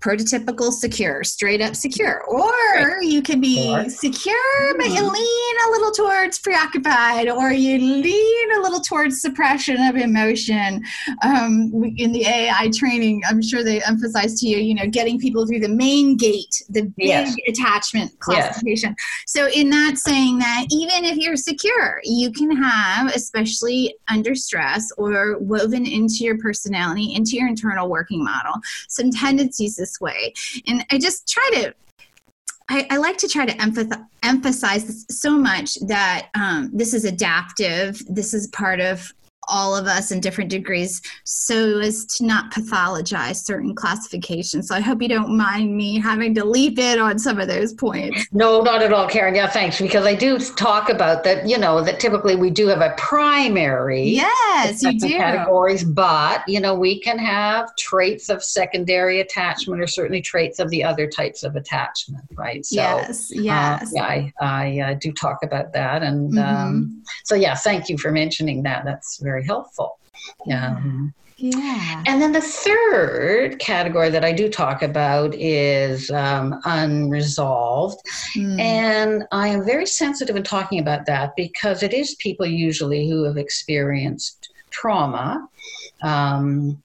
prototypical 0.00 0.72
secure, 0.72 1.24
straight 1.24 1.60
up 1.60 1.74
secure. 1.74 2.22
Or 2.24 2.50
right. 2.74 3.02
you 3.02 3.22
can 3.22 3.40
be 3.40 3.68
or. 3.70 3.88
secure, 3.88 4.74
but 4.76 4.88
you 4.88 5.02
mm-hmm. 5.02 5.12
lean 5.12 5.56
a 5.66 5.70
little 5.70 5.90
towards 5.90 6.38
preoccupied, 6.38 7.28
or 7.28 7.52
you 7.52 7.78
lean 7.78 8.52
a 8.56 8.60
little 8.60 8.80
towards 8.80 9.20
suppression 9.20 9.80
of 9.88 9.96
emotion. 9.96 10.84
Um, 11.22 11.72
in 11.96 12.12
the 12.12 12.24
AAI 12.24 12.76
training, 12.76 13.22
I'm 13.28 13.42
sure 13.42 13.64
they 13.64 13.82
emphasize 13.82 14.40
to 14.40 14.46
you, 14.46 14.58
you 14.58 14.74
know, 14.74 14.86
getting 14.86 15.18
people 15.18 15.46
through 15.46 15.60
the 15.60 15.68
main 15.68 16.16
gate, 16.16 16.62
the 16.68 16.82
big 16.82 17.08
yes. 17.08 17.36
attachment 17.48 18.18
classification. 18.20 18.94
Yes. 18.98 19.22
So, 19.26 19.48
in 19.48 19.70
that 19.70 19.98
saying 19.98 20.38
that 20.38 20.66
even 20.70 21.04
if 21.04 21.16
you're 21.16 21.36
secure, 21.36 22.00
you 22.04 22.32
can 22.32 22.50
have, 22.50 23.14
especially 23.14 23.96
under 24.08 24.34
stress 24.34 24.90
or 24.96 25.38
woven 25.38 25.86
into 25.86 26.24
your 26.24 26.38
personality, 26.38 27.14
into 27.14 27.36
your 27.36 27.48
internal 27.48 27.88
working 27.88 28.22
model, 28.22 28.54
some 28.88 29.10
tendencies 29.10 29.77
this 29.78 30.00
way. 30.00 30.34
And 30.66 30.84
I 30.90 30.98
just 30.98 31.28
try 31.28 31.50
to 31.54 31.74
I, 32.70 32.86
I, 32.90 32.96
like 32.98 33.16
to 33.18 33.28
try 33.28 33.46
to 33.46 33.96
emphasize 34.22 35.06
so 35.08 35.38
much 35.38 35.76
that 35.86 36.28
um, 36.34 36.70
this 36.70 36.92
is 36.92 37.06
adaptive. 37.06 38.02
This 38.10 38.34
is 38.34 38.46
part 38.48 38.80
of 38.80 39.10
all 39.48 39.74
of 39.74 39.86
us 39.86 40.10
in 40.10 40.20
different 40.20 40.50
degrees 40.50 41.00
so 41.24 41.78
as 41.78 42.04
to 42.04 42.24
not 42.24 42.52
pathologize 42.52 43.44
certain 43.44 43.74
classifications. 43.74 44.68
So 44.68 44.74
I 44.74 44.80
hope 44.80 45.02
you 45.02 45.08
don't 45.08 45.36
mind 45.36 45.76
me 45.76 45.98
having 45.98 46.34
to 46.34 46.44
leap 46.44 46.78
in 46.78 46.98
on 46.98 47.18
some 47.18 47.40
of 47.40 47.48
those 47.48 47.72
points. 47.72 48.26
No, 48.32 48.60
not 48.60 48.82
at 48.82 48.92
all, 48.92 49.08
Karen. 49.08 49.34
Yeah, 49.34 49.48
thanks. 49.48 49.80
Because 49.80 50.06
I 50.06 50.14
do 50.14 50.38
talk 50.38 50.90
about 50.90 51.24
that, 51.24 51.48
you 51.48 51.58
know, 51.58 51.82
that 51.82 52.00
typically 52.00 52.36
we 52.36 52.50
do 52.50 52.66
have 52.68 52.80
a 52.80 52.94
primary. 52.96 54.04
Yes, 54.04 54.82
you 54.82 54.98
do. 54.98 55.08
Categories, 55.08 55.84
but, 55.84 56.46
you 56.46 56.60
know, 56.60 56.74
we 56.74 57.00
can 57.00 57.18
have 57.18 57.74
traits 57.76 58.28
of 58.28 58.44
secondary 58.44 59.20
attachment 59.20 59.80
or 59.80 59.86
certainly 59.86 60.20
traits 60.20 60.58
of 60.58 60.68
the 60.70 60.84
other 60.84 61.06
types 61.06 61.42
of 61.42 61.56
attachment, 61.56 62.24
right? 62.34 62.64
So, 62.64 62.76
yes, 62.76 63.30
yes. 63.30 63.82
Uh, 63.82 63.86
yeah, 63.94 64.02
I, 64.04 64.32
I 64.40 64.80
uh, 64.80 64.94
do 65.00 65.12
talk 65.12 65.38
about 65.42 65.72
that. 65.72 66.02
And 66.02 66.32
mm-hmm. 66.32 66.38
um, 66.38 67.02
so, 67.24 67.34
yeah, 67.34 67.54
thank 67.54 67.88
you 67.88 67.96
for 67.96 68.12
mentioning 68.12 68.62
that. 68.64 68.84
That's 68.84 69.18
very 69.18 69.37
very 69.38 69.46
helpful. 69.46 69.98
Um, 70.52 71.14
yeah. 71.36 72.02
And 72.06 72.20
then 72.20 72.32
the 72.32 72.40
third 72.40 73.60
category 73.60 74.10
that 74.10 74.24
I 74.24 74.32
do 74.32 74.48
talk 74.48 74.82
about 74.82 75.34
is 75.36 76.10
um, 76.10 76.60
unresolved. 76.64 78.00
Mm. 78.36 78.60
And 78.60 79.24
I 79.30 79.48
am 79.48 79.64
very 79.64 79.86
sensitive 79.86 80.34
in 80.34 80.42
talking 80.42 80.80
about 80.80 81.06
that 81.06 81.34
because 81.36 81.84
it 81.84 81.94
is 81.94 82.16
people 82.16 82.46
usually 82.46 83.08
who 83.08 83.22
have 83.22 83.36
experienced 83.36 84.52
trauma. 84.70 85.48
Um, 86.02 86.82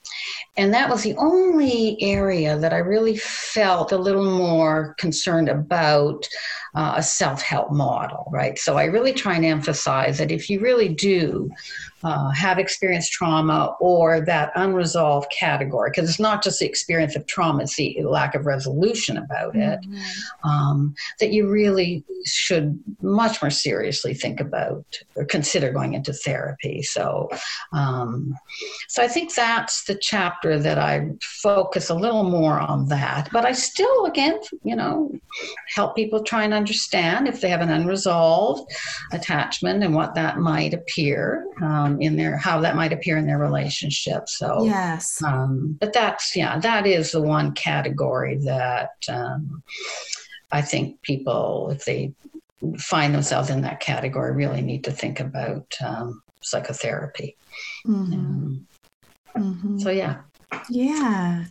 and 0.55 0.74
that 0.74 0.89
was 0.89 1.01
the 1.01 1.15
only 1.15 1.98
area 2.01 2.57
that 2.57 2.74
I 2.74 2.77
really 2.77 3.17
felt 3.17 3.91
a 3.91 3.98
little 3.98 4.38
more 4.38 4.95
concerned 5.00 5.50
about 5.50 6.27
uh, 6.75 6.93
a 6.98 7.03
self 7.03 7.41
help 7.41 7.72
model, 7.72 8.27
right? 8.31 8.57
So 8.57 8.77
I 8.77 8.86
really 8.86 9.13
try 9.13 9.36
and 9.36 9.45
emphasize 9.45 10.17
that 10.19 10.31
if 10.31 10.50
you 10.50 10.60
really 10.60 10.89
do 10.89 11.50
uh, 12.03 12.29
have 12.31 12.60
experienced 12.60 13.12
trauma 13.12 13.75
or 13.79 14.22
that 14.22 14.51
unresolved 14.55 15.31
category, 15.31 15.89
because 15.89 16.10
it's 16.10 16.19
not 16.19 16.43
just 16.43 16.60
the 16.60 16.65
experience 16.65 17.15
of 17.15 17.25
trauma, 17.25 17.63
it's 17.63 17.75
the 17.75 18.01
lack 18.03 18.36
of 18.36 18.45
resolution 18.45 19.17
about 19.17 19.55
it, 19.55 19.79
mm-hmm. 19.81 20.50
um, 20.50 20.93
that 21.19 21.31
you 21.31 21.50
really 21.50 22.03
should 22.25 22.79
much 23.01 23.41
more 23.41 23.50
seriously 23.50 24.13
think 24.13 24.39
about 24.39 24.86
or 25.15 25.25
consider 25.25 25.72
going 25.72 25.93
into 25.93 26.13
therapy. 26.13 26.81
So, 26.81 27.29
um, 27.72 28.36
so 28.88 29.03
I 29.03 29.07
think 29.07 29.33
that's 29.33 29.83
the 29.86 29.95
chapter 29.95 30.60
that 30.60 30.77
I 30.77 31.10
focus 31.22 31.89
a 31.89 31.95
little 31.95 32.24
more 32.24 32.60
on 32.60 32.88
that. 32.88 33.29
But 33.31 33.45
I 33.45 33.51
still, 33.51 34.05
again, 34.05 34.39
you 34.63 34.75
know, 34.75 35.12
help 35.74 35.95
people 35.95 36.24
try 36.24 36.43
and 36.43 36.53
understand 36.53 37.27
if 37.27 37.41
they 37.41 37.50
have 37.50 37.62
an 37.62 37.69
unresolved 37.69 38.72
attachment 39.12 39.83
and 39.83 39.93
what 39.93 40.15
that 40.15 40.38
might 40.38 40.74
appear. 40.74 41.45
Um, 41.62 41.92
um, 41.93 42.01
in 42.01 42.15
their 42.15 42.38
how 42.38 42.62
that 42.62 42.75
might 42.75 42.93
appear 42.93 43.17
in 43.17 43.27
their 43.27 43.38
relationship. 43.38 44.27
So 44.27 44.65
yes, 44.65 45.21
um, 45.23 45.77
but 45.79 45.93
that's 45.93 46.35
yeah, 46.35 46.59
that 46.59 46.85
is 46.85 47.12
the 47.12 47.21
one 47.21 47.53
category 47.53 48.38
that 48.45 48.91
um, 49.09 49.63
I 50.51 50.62
think 50.62 51.01
people, 51.01 51.71
if 51.71 51.85
they 51.85 52.13
find 52.77 53.13
themselves 53.13 53.50
in 53.50 53.62
that 53.62 53.79
category, 53.79 54.33
really 54.33 54.62
need 54.62 54.83
to 54.85 54.91
think 54.91 55.19
about 55.19 55.73
um, 55.83 56.21
psychotherapy. 56.41 57.38
Mm-hmm. 57.85 58.57
Mm-hmm. 59.35 59.79
So 59.79 59.89
yeah, 59.89 60.21
yeah. 60.69 61.45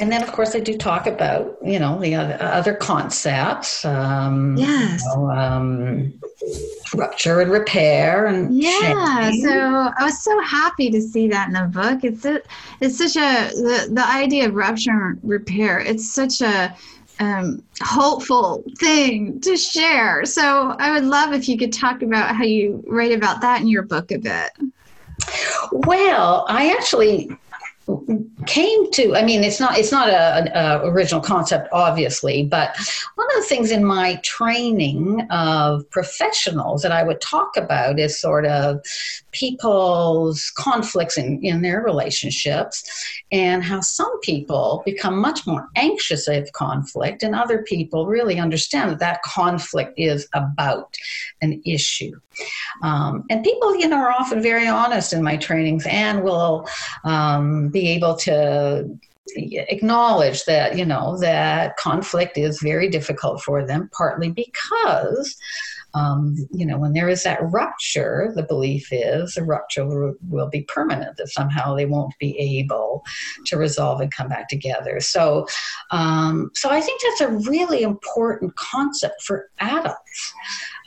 And 0.00 0.10
then, 0.10 0.22
of 0.22 0.32
course, 0.32 0.56
I 0.56 0.60
do 0.60 0.76
talk 0.76 1.06
about, 1.06 1.56
you 1.64 1.78
know, 1.78 2.00
the 2.00 2.16
other, 2.16 2.36
other 2.40 2.74
concepts. 2.74 3.84
Um, 3.84 4.56
yes. 4.56 5.04
You 5.04 5.20
know, 5.20 5.30
um, 5.30 6.14
rupture 6.94 7.40
and 7.40 7.50
repair 7.50 8.26
and 8.26 8.54
yeah 8.54 9.30
so 9.42 9.92
i 9.98 10.04
was 10.04 10.22
so 10.22 10.38
happy 10.42 10.90
to 10.90 11.00
see 11.00 11.26
that 11.28 11.48
in 11.48 11.54
the 11.54 11.62
book 11.62 12.04
it's 12.04 12.24
a, 12.24 12.40
it's 12.80 12.98
such 12.98 13.16
a 13.16 13.50
the, 13.54 13.88
the 13.92 14.06
idea 14.08 14.46
of 14.46 14.54
rupture 14.54 14.90
and 14.90 15.18
repair 15.22 15.80
it's 15.80 16.08
such 16.08 16.40
a 16.40 16.74
um, 17.20 17.62
hopeful 17.80 18.64
thing 18.78 19.40
to 19.40 19.56
share 19.56 20.24
so 20.24 20.76
i 20.78 20.90
would 20.90 21.04
love 21.04 21.32
if 21.32 21.48
you 21.48 21.56
could 21.56 21.72
talk 21.72 22.02
about 22.02 22.34
how 22.34 22.44
you 22.44 22.82
write 22.86 23.12
about 23.12 23.40
that 23.40 23.60
in 23.60 23.68
your 23.68 23.82
book 23.82 24.10
a 24.12 24.18
bit 24.18 24.50
well 25.72 26.44
i 26.48 26.70
actually 26.70 27.30
came 28.46 28.90
to 28.90 29.14
i 29.14 29.24
mean 29.24 29.42
it's 29.42 29.60
not 29.60 29.78
it's 29.78 29.92
not 29.92 30.08
a, 30.08 30.50
a, 30.58 30.88
original 30.88 31.20
concept 31.20 31.68
obviously 31.72 32.44
but 32.44 32.76
one 33.14 33.26
of 33.30 33.36
the 33.36 33.48
things 33.48 33.70
in 33.70 33.84
my 33.84 34.16
training 34.16 35.20
of 35.30 35.88
professionals 35.90 36.82
that 36.82 36.92
i 36.92 37.02
would 37.02 37.20
talk 37.20 37.56
about 37.56 37.98
is 37.98 38.18
sort 38.18 38.46
of 38.46 38.80
people's 39.34 40.50
conflicts 40.56 41.18
in, 41.18 41.40
in 41.42 41.62
their 41.62 41.82
relationships 41.82 42.84
and 43.32 43.64
how 43.64 43.80
some 43.80 44.20
people 44.20 44.82
become 44.86 45.18
much 45.18 45.46
more 45.46 45.68
anxious 45.76 46.28
of 46.28 46.50
conflict 46.52 47.22
and 47.22 47.34
other 47.34 47.62
people 47.62 48.06
really 48.06 48.38
understand 48.38 48.90
that 48.90 49.00
that 49.00 49.22
conflict 49.22 49.92
is 49.96 50.28
about 50.34 50.96
an 51.42 51.60
issue. 51.66 52.12
Um, 52.82 53.24
and 53.30 53.44
people 53.44 53.76
you 53.76 53.88
know 53.88 53.96
are 53.96 54.10
often 54.10 54.42
very 54.42 54.66
honest 54.66 55.12
in 55.12 55.22
my 55.22 55.36
trainings 55.36 55.86
and 55.86 56.22
will 56.22 56.68
um, 57.04 57.68
be 57.68 57.88
able 57.90 58.03
to 58.12 58.98
acknowledge 59.36 60.44
that 60.44 60.76
you 60.76 60.84
know 60.84 61.18
that 61.18 61.76
conflict 61.76 62.36
is 62.36 62.60
very 62.62 62.88
difficult 62.88 63.42
for 63.42 63.66
them 63.66 63.88
partly 63.96 64.30
because 64.30 65.36
um, 65.94 66.36
you 66.52 66.66
know 66.66 66.78
when 66.78 66.92
there 66.92 67.08
is 67.08 67.22
that 67.22 67.38
rupture 67.42 68.32
the 68.34 68.42
belief 68.42 68.88
is 68.92 69.34
the 69.34 69.42
rupture 69.42 69.86
will, 69.86 70.14
will, 70.28 70.48
be 70.48 70.62
permanent 70.62 71.16
that 71.16 71.28
somehow 71.28 71.74
they 71.74 71.86
won't 71.86 72.12
be 72.18 72.38
able 72.38 73.02
to 73.46 73.56
resolve 73.56 74.00
and 74.00 74.12
come 74.12 74.28
back 74.28 74.48
together. 74.48 75.00
So 75.00 75.46
um, 75.90 76.50
so 76.54 76.68
i 76.70 76.80
think 76.80 77.00
that's 77.02 77.20
a 77.22 77.50
really 77.50 77.82
important 77.82 78.54
concept 78.56 79.22
for 79.22 79.48
adults 79.60 80.34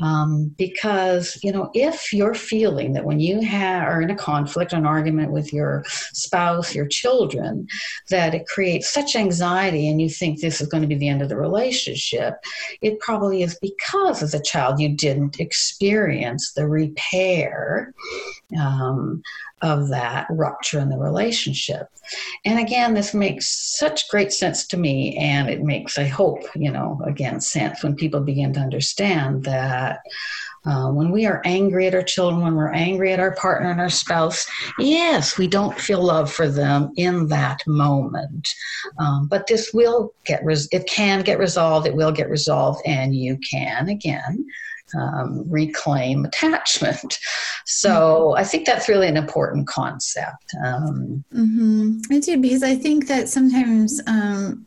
um, 0.01 0.53
because, 0.57 1.39
you 1.43 1.51
know, 1.51 1.69
if 1.73 2.13
you're 2.13 2.33
feeling 2.33 2.93
that 2.93 3.05
when 3.05 3.19
you 3.19 3.45
ha- 3.45 3.83
are 3.85 4.01
in 4.01 4.09
a 4.09 4.15
conflict, 4.15 4.73
an 4.73 4.85
argument 4.85 5.31
with 5.31 5.51
your 5.51 5.83
spouse, 6.13 6.75
your 6.75 6.87
children, 6.87 7.67
that 8.09 8.35
it 8.35 8.47
creates 8.47 8.91
such 8.91 9.15
anxiety 9.15 9.89
and 9.89 10.01
you 10.01 10.09
think 10.09 10.39
this 10.39 10.61
is 10.61 10.67
going 10.67 10.81
to 10.81 10.87
be 10.87 10.95
the 10.95 11.09
end 11.09 11.21
of 11.21 11.29
the 11.29 11.37
relationship, 11.37 12.35
it 12.81 12.99
probably 12.99 13.41
is 13.41 13.57
because 13.59 14.21
as 14.21 14.33
a 14.33 14.43
child 14.43 14.79
you 14.79 14.89
didn't 14.89 15.39
experience 15.39 16.53
the 16.53 16.67
repair 16.67 17.93
um, 18.59 19.21
of 19.61 19.89
that 19.89 20.27
rupture 20.29 20.79
in 20.79 20.89
the 20.89 20.97
relationship. 20.97 21.89
And 22.45 22.59
again, 22.59 22.93
this 22.93 23.13
makes 23.13 23.77
such 23.77 24.07
great 24.09 24.31
sense 24.31 24.67
to 24.67 24.77
me, 24.77 25.17
and 25.17 25.49
it 25.49 25.61
makes, 25.61 25.97
I 25.97 26.05
hope, 26.05 26.43
you 26.55 26.71
know, 26.71 27.01
again, 27.05 27.41
sense 27.41 27.83
when 27.83 27.95
people 27.95 28.21
begin 28.21 28.53
to 28.53 28.59
understand 28.59 29.43
that. 29.45 30.01
Uh, 30.65 30.91
when 30.91 31.11
we 31.11 31.25
are 31.25 31.41
angry 31.45 31.87
at 31.87 31.95
our 31.95 32.03
children, 32.03 32.41
when 32.41 32.53
we're 32.55 32.73
angry 32.73 33.13
at 33.13 33.21
our 33.21 33.33
partner 33.35 33.71
and 33.71 33.79
our 33.79 33.89
spouse, 33.89 34.45
yes, 34.77 35.37
we 35.37 35.47
don't 35.47 35.79
feel 35.79 36.03
love 36.03 36.29
for 36.29 36.49
them 36.49 36.91
in 36.97 37.25
that 37.27 37.61
moment. 37.67 38.49
Um, 38.99 39.27
but 39.29 39.47
this 39.47 39.71
will 39.73 40.13
get, 40.25 40.43
res- 40.43 40.67
it 40.73 40.85
can 40.85 41.21
get 41.21 41.39
resolved, 41.39 41.87
it 41.87 41.95
will 41.95 42.11
get 42.11 42.29
resolved, 42.29 42.81
and 42.85 43.15
you 43.15 43.37
can, 43.49 43.87
again, 43.87 44.45
um, 44.95 45.43
reclaim 45.49 46.25
attachment. 46.25 47.19
So 47.65 47.89
mm-hmm. 47.89 48.39
I 48.39 48.43
think 48.43 48.65
that's 48.65 48.89
really 48.89 49.07
an 49.07 49.17
important 49.17 49.67
concept. 49.67 50.45
Um, 50.63 51.23
mm-hmm. 51.33 51.99
I 52.11 52.19
do 52.19 52.37
because 52.39 52.63
I 52.63 52.75
think 52.75 53.07
that 53.07 53.29
sometimes 53.29 54.01
um, 54.07 54.65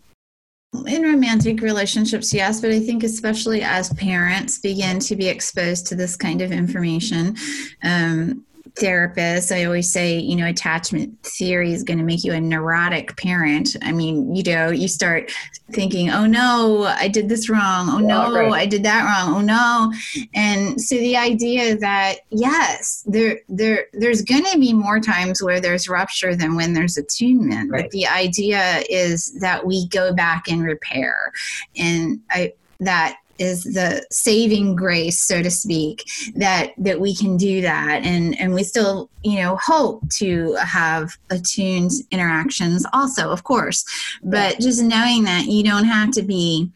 in 0.86 1.02
romantic 1.02 1.62
relationships, 1.62 2.32
yes, 2.32 2.60
but 2.60 2.70
I 2.70 2.80
think 2.80 3.02
especially 3.02 3.62
as 3.62 3.92
parents 3.94 4.58
begin 4.58 5.00
to 5.00 5.16
be 5.16 5.28
exposed 5.28 5.86
to 5.88 5.96
this 5.96 6.16
kind 6.16 6.42
of 6.42 6.52
information, 6.52 7.36
um, 7.82 8.44
therapists, 8.74 9.54
I 9.54 9.64
always 9.64 9.92
say, 9.92 10.18
you 10.18 10.36
know, 10.36 10.46
attachment 10.46 11.22
theory 11.22 11.72
is 11.72 11.82
going 11.82 11.98
to 11.98 12.04
make 12.04 12.24
you 12.24 12.32
a 12.32 12.40
neurotic 12.40 13.16
parent. 13.16 13.76
I 13.82 13.92
mean, 13.92 14.34
you 14.34 14.42
know, 14.42 14.70
you 14.70 14.88
start 14.88 15.32
thinking, 15.72 16.10
oh 16.10 16.26
no, 16.26 16.84
I 16.84 17.08
did 17.08 17.28
this 17.28 17.48
wrong. 17.48 17.88
Oh 17.88 17.98
no, 17.98 18.32
right. 18.32 18.52
I 18.52 18.66
did 18.66 18.82
that 18.84 19.04
wrong. 19.04 19.36
Oh 19.36 19.40
no. 19.40 19.92
And 20.34 20.80
so 20.80 20.96
the 20.96 21.16
idea 21.16 21.76
that 21.78 22.18
yes, 22.30 23.04
there 23.06 23.40
there 23.48 23.86
there's 23.92 24.22
going 24.22 24.44
to 24.46 24.58
be 24.58 24.72
more 24.72 25.00
times 25.00 25.42
where 25.42 25.60
there's 25.60 25.88
rupture 25.88 26.34
than 26.34 26.56
when 26.56 26.72
there's 26.74 26.96
attunement. 26.96 27.70
Right. 27.70 27.82
But 27.84 27.90
the 27.90 28.06
idea 28.06 28.82
is 28.88 29.38
that 29.40 29.66
we 29.66 29.88
go 29.88 30.12
back 30.12 30.48
and 30.48 30.62
repair. 30.62 31.32
And 31.76 32.20
I 32.30 32.52
that 32.80 33.16
is 33.40 33.64
the 33.64 34.06
saving 34.12 34.76
grace 34.76 35.20
so 35.20 35.42
to 35.42 35.50
speak 35.50 36.04
that 36.34 36.72
that 36.78 37.00
we 37.00 37.14
can 37.16 37.36
do 37.36 37.60
that. 37.62 38.02
And 38.04 38.38
and 38.38 38.54
we 38.54 38.62
still 38.62 39.10
you 39.22 39.40
know 39.40 39.58
hope 39.62 40.08
to 40.18 40.54
have 40.54 41.16
attuned 41.30 41.92
interactions 42.10 42.86
also 42.92 43.30
of 43.30 43.42
course. 43.44 43.84
But 44.22 44.60
just 44.60 44.82
knowing 44.82 45.24
that 45.24 45.46
you 45.46 45.64
don't 45.64 45.84
have 45.84 46.12
to 46.12 46.22
be 46.22 46.70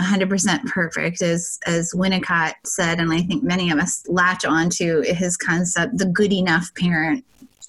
100% 0.00 0.64
perfect 0.66 1.22
as 1.22 1.58
as 1.66 1.92
winnicott 1.92 2.54
said 2.64 3.00
and 3.00 3.12
i 3.12 3.20
think 3.20 3.42
many 3.42 3.68
of 3.72 3.78
us 3.80 4.04
latch 4.06 4.44
on 4.44 4.70
to 4.70 5.02
his 5.02 5.36
concept 5.36 5.98
the 5.98 6.06
good 6.06 6.32
enough 6.32 6.72
parent 6.76 7.24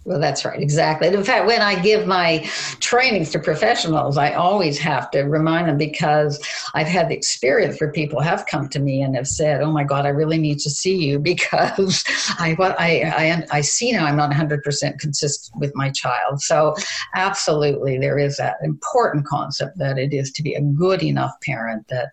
well, 0.06 0.20
that's 0.20 0.46
right, 0.46 0.62
exactly. 0.62 1.10
In 1.10 1.24
fact, 1.24 1.46
when 1.46 1.62
I 1.62 1.80
give 1.82 2.08
my 2.08 2.40
trainings 2.80 3.32
to 3.32 3.40
professionals, 3.40 4.18
I 4.18 4.34
always 4.34 4.80
have 4.80 5.12
to 5.12 5.24
remind 5.24 5.68
them 5.68 5.78
because 5.78 6.44
I've 6.74 6.88
had 6.88 7.10
the 7.10 7.16
experience 7.16 7.80
where 7.82 7.92
people 7.92 8.22
have 8.22 8.46
come 8.46 8.70
to 8.70 8.80
me 8.80 9.02
and 9.02 9.16
have 9.16 9.28
said, 9.28 9.62
"Oh 9.62 9.72
my 9.72 9.84
God, 9.84 10.06
I 10.06 10.10
really 10.10 10.38
need 10.38 10.60
to 10.60 10.70
see 10.70 10.96
you 10.96 11.20
because 11.34 12.04
I 12.40 12.54
what 12.54 12.80
I 12.80 13.02
I, 13.02 13.58
I 13.58 13.62
see 13.62 13.92
now 13.92 14.06
I'm 14.06 14.16
not 14.16 14.30
100 14.30 14.64
percent 14.64 15.00
consistent 15.00 15.60
with 15.60 15.76
my 15.76 15.92
child." 15.92 16.42
So, 16.42 16.76
absolutely, 17.14 17.98
there 17.98 18.18
is 18.18 18.38
that 18.38 18.56
important 18.64 19.26
concept 19.26 19.78
that 19.80 19.98
it 19.98 20.14
is 20.14 20.32
to 20.34 20.44
be 20.44 20.54
a 20.56 20.62
good 20.62 21.04
enough 21.04 21.34
parent 21.44 21.86
that 21.90 22.12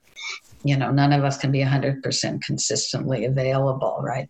you 0.67 0.77
know 0.77 0.91
none 0.91 1.13
of 1.13 1.25
us 1.25 1.39
can 1.39 1.51
be 1.51 1.61
100% 1.61 2.43
consistently 2.43 3.25
available 3.25 3.99
right? 4.03 4.29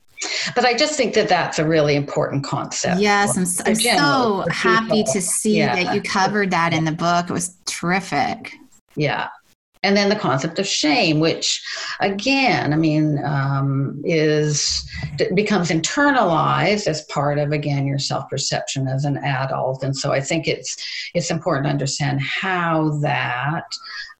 But 0.55 0.64
i 0.64 0.75
just 0.75 0.94
think 0.94 1.14
that 1.14 1.29
that's 1.29 1.59
a 1.59 1.66
really 1.66 1.94
important 1.94 2.44
concept. 2.44 3.01
Yes 3.01 3.37
i'm, 3.37 3.66
I'm 3.66 3.75
so 3.75 4.44
happy 4.51 5.05
to 5.12 5.20
see 5.20 5.59
yeah. 5.59 5.83
that 5.83 5.94
you 5.94 6.03
covered 6.03 6.51
that 6.51 6.72
in 6.72 6.85
the 6.85 6.92
book. 6.92 7.31
It 7.31 7.33
was 7.33 7.57
terrific. 7.66 8.53
Yeah. 8.94 9.29
And 9.83 9.96
then 9.96 10.09
the 10.09 10.16
concept 10.16 10.59
of 10.59 10.66
shame 10.66 11.20
which 11.20 11.62
again 12.01 12.72
i 12.72 12.77
mean 12.77 13.22
um, 13.25 14.03
is 14.05 14.88
becomes 15.35 15.70
internalized 15.70 16.87
as 16.88 17.03
part 17.05 17.38
of 17.38 17.53
again 17.53 17.87
your 17.87 17.99
self-perception 17.99 18.88
as 18.88 19.05
an 19.05 19.18
adult. 19.18 19.83
And 19.85 19.96
so 19.96 20.12
i 20.12 20.20
think 20.20 20.49
it's 20.49 20.77
it's 21.14 21.31
important 21.31 21.66
to 21.66 21.70
understand 21.70 22.20
how 22.20 22.99
that 23.01 23.64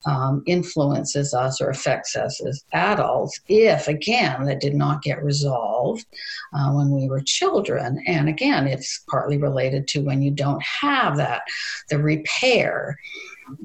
um, 0.07 0.43
influences 0.47 1.35
us 1.35 1.61
or 1.61 1.69
affects 1.69 2.17
us 2.17 2.41
as 2.47 2.65
adults 2.73 3.41
if, 3.49 3.89
again, 3.89 4.45
that 4.45 4.61
did 4.61 4.75
not 4.75 5.03
get 5.03 5.23
resolved 5.23 6.07
uh, 6.55 6.71
when 6.73 6.91
we 6.91 7.09
were 7.09 7.21
children. 7.25 8.03
And 8.07 8.29
again, 8.29 8.67
it's 8.67 9.05
partly 9.11 9.37
related 9.37 9.89
to 9.89 10.01
when 10.01 10.23
you 10.23 10.31
don't 10.31 10.63
have 10.63 11.17
that, 11.17 11.43
the 11.91 11.99
repair 11.99 12.99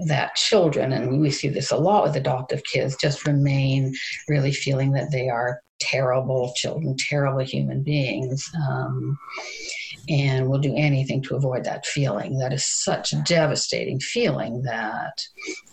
that 0.06 0.36
children, 0.36 0.92
and 0.92 1.22
we 1.22 1.32
see 1.32 1.48
this 1.48 1.72
a 1.72 1.78
lot 1.78 2.04
with 2.04 2.16
adoptive 2.16 2.64
kids, 2.64 2.98
just 2.98 3.26
remain 3.28 3.94
really 4.28 4.52
feeling 4.52 4.92
that 4.92 5.12
they 5.12 5.30
are 5.30 5.62
terrible 5.80 6.54
children, 6.56 6.96
terrible 6.98 7.44
human 7.44 7.82
beings. 7.82 8.50
Um, 8.70 9.18
and 10.10 10.50
will 10.50 10.60
do 10.60 10.76
anything 10.76 11.22
to 11.24 11.36
avoid 11.36 11.64
that 11.64 11.86
feeling. 11.86 12.38
That 12.38 12.54
is 12.54 12.66
such 12.66 13.14
a 13.14 13.22
devastating 13.24 14.00
feeling 14.00 14.64
that, 14.64 15.22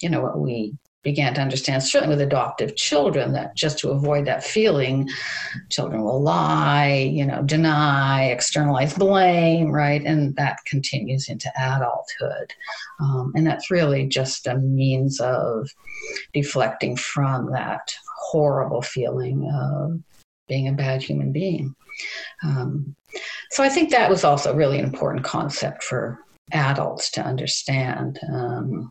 you 0.00 0.08
know, 0.08 0.20
what 0.20 0.38
we 0.38 0.74
began 1.04 1.32
to 1.32 1.40
understand, 1.40 1.82
certainly 1.82 2.14
with 2.14 2.26
adoptive 2.26 2.76
children, 2.76 3.32
that 3.32 3.56
just 3.56 3.78
to 3.78 3.90
avoid 3.90 4.26
that 4.26 4.44
feeling, 4.44 5.08
children 5.70 6.02
will 6.02 6.20
lie, 6.20 7.10
you 7.10 7.24
know, 7.24 7.42
deny, 7.42 8.24
externalize 8.24 8.94
blame, 8.94 9.70
right? 9.70 10.02
And 10.04 10.34
that 10.36 10.58
continues 10.66 11.28
into 11.28 11.50
adulthood. 11.58 12.52
Um, 13.00 13.32
and 13.34 13.46
that's 13.46 13.70
really 13.70 14.06
just 14.06 14.46
a 14.46 14.58
means 14.58 15.20
of 15.20 15.70
deflecting 16.34 16.96
from 16.96 17.52
that 17.52 17.94
horrible 18.18 18.82
feeling 18.82 19.50
of 19.54 20.00
being 20.48 20.68
a 20.68 20.72
bad 20.72 21.02
human 21.02 21.32
being. 21.32 21.74
Um, 22.42 22.94
so 23.50 23.62
I 23.62 23.68
think 23.68 23.90
that 23.90 24.10
was 24.10 24.24
also 24.24 24.54
really 24.54 24.78
an 24.78 24.84
important 24.84 25.24
concept 25.24 25.82
for 25.82 26.18
adults 26.52 27.10
to 27.12 27.22
understand. 27.22 28.18
Um, 28.32 28.90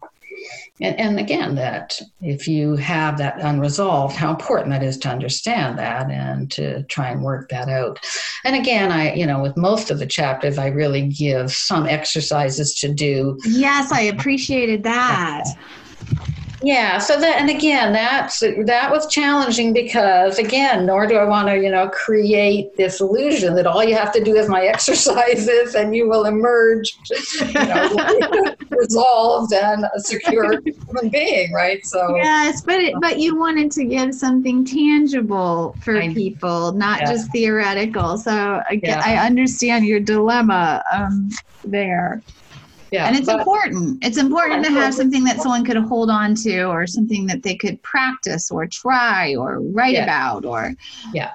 and, 0.80 1.00
and, 1.00 1.20
again, 1.20 1.56
that 1.56 2.00
if 2.22 2.48
you 2.48 2.76
have 2.76 3.18
that 3.18 3.40
unresolved, 3.42 4.16
how 4.16 4.30
important 4.30 4.70
that 4.70 4.84
is 4.84 4.98
to 5.00 5.10
understand 5.10 5.80
that 5.80 6.12
and 6.12 6.52
to 6.52 6.84
try 6.84 7.10
and 7.10 7.24
work 7.24 7.50
that 7.50 7.68
out. 7.68 8.00
And 8.46 8.56
again, 8.56 8.92
I, 8.92 9.16
you 9.16 9.26
know, 9.26 9.42
with 9.42 9.58
most 9.58 9.90
of 9.90 9.98
the 9.98 10.06
chapters, 10.06 10.60
I 10.60 10.68
really 10.68 11.08
give 11.08 11.52
some 11.52 11.88
exercises 11.88 12.76
to 12.76 12.94
do. 12.94 13.40
Yes, 13.46 13.92
I 13.92 14.02
appreciated 14.02 14.84
that. 14.84 15.46
Yeah. 16.62 16.98
So 16.98 17.20
that, 17.20 17.40
and 17.40 17.50
again, 17.50 17.94
that's 17.94 18.40
that 18.40 18.92
was 18.92 19.08
challenging 19.08 19.74
because 19.74 20.40
again, 20.40 20.86
nor 20.86 21.06
do 21.08 21.16
I 21.16 21.26
want 21.26 21.48
to, 21.50 21.56
you 21.56 21.70
know, 21.70 21.90
create 21.90 22.76
this 22.78 23.00
illusion 23.00 23.56
that 23.56 23.68
all 23.68 23.84
you 23.84 23.96
have 23.96 24.12
to 24.14 24.24
do 24.24 24.36
is 24.36 24.50
my 24.50 24.66
exercises 24.66 25.76
and 25.76 25.96
you 25.96 26.10
will 26.10 26.26
emerge, 26.26 26.98
you 27.40 27.54
know, 27.54 28.56
resolved 28.70 29.54
and 29.54 29.86
a 29.96 30.00
secure 30.00 30.60
human 30.62 31.10
being, 31.10 31.54
right? 31.54 31.86
So 31.86 32.16
yes, 32.16 32.62
but 32.62 32.80
it, 32.80 32.96
but 33.02 33.20
you 33.20 33.38
wanted 33.38 33.72
to 33.74 33.86
give 33.86 34.14
something 34.14 34.66
tangible 34.66 35.76
for 35.82 35.98
I, 35.98 36.14
people, 36.14 36.72
not 36.72 37.02
yeah. 37.02 37.12
just 37.12 37.32
theoretical. 37.32 38.18
So 38.18 38.32
I, 38.32 38.80
yeah. 38.82 39.02
I 39.04 39.26
understand 39.26 39.86
your 39.86 40.00
dilemma 40.00 40.84
um, 40.92 41.30
there. 41.64 42.22
Yeah, 42.92 43.08
and 43.08 43.18
it's 43.18 43.26
but, 43.26 43.40
important. 43.40 44.04
It's 44.04 44.18
important 44.18 44.64
to 44.66 44.72
have 44.72 44.94
something 44.94 45.24
that 45.26 45.42
someone 45.42 45.66
could 45.66 45.76
hold 45.78 46.10
on 46.10 46.36
to 46.36 46.64
or 46.64 46.88
something 46.88 47.26
that 47.28 47.44
they 47.44 47.56
could 47.56 47.82
practice 47.84 48.50
or 48.50 48.66
try 48.66 49.36
or 49.36 49.60
write 49.62 49.94
yeah. 49.94 50.04
about 50.04 50.46
or 50.46 50.74
yeah 51.14 51.32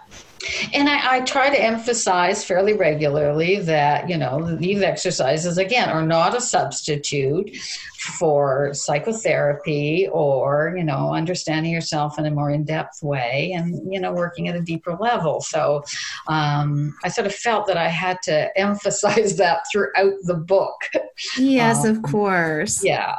and 0.73 0.89
I, 0.89 1.17
I, 1.17 1.21
try 1.21 1.51
to 1.51 1.61
emphasize 1.61 2.45
fairly 2.45 2.73
regularly 2.73 3.61
that, 3.61 4.09
you 4.09 4.17
know, 4.17 4.57
these 4.57 4.83
exercises, 4.83 5.59
again, 5.59 5.89
are 5.89 6.05
not 6.05 6.37
a 6.37 6.41
substitute 6.41 7.57
for 8.19 8.75
psychotherapy 8.75 10.09
or, 10.09 10.75
you 10.77 10.85
know, 10.85 11.15
understanding 11.15 11.73
yourself 11.73 12.19
in 12.19 12.27
a 12.27 12.31
more 12.31 12.51
in 12.51 12.65
depth 12.65 13.03
way 13.03 13.53
and, 13.55 13.93
you 13.93 14.01
know, 14.01 14.13
working 14.13 14.49
at 14.49 14.57
a 14.57 14.61
deeper 14.61 14.97
level. 14.97 15.41
So 15.41 15.85
um, 16.27 16.95
I 17.05 17.09
sort 17.09 17.27
of 17.27 17.35
felt 17.35 17.67
that 17.69 17.77
I 17.77 17.89
had 17.89 18.21
to 18.23 18.51
emphasize 18.59 19.37
that 19.37 19.65
throughout 19.71 20.15
the 20.23 20.35
book. 20.35 20.81
Yes, 21.39 21.85
um, 21.85 21.97
of 21.97 22.03
course. 22.03 22.83
Yeah 22.85 23.17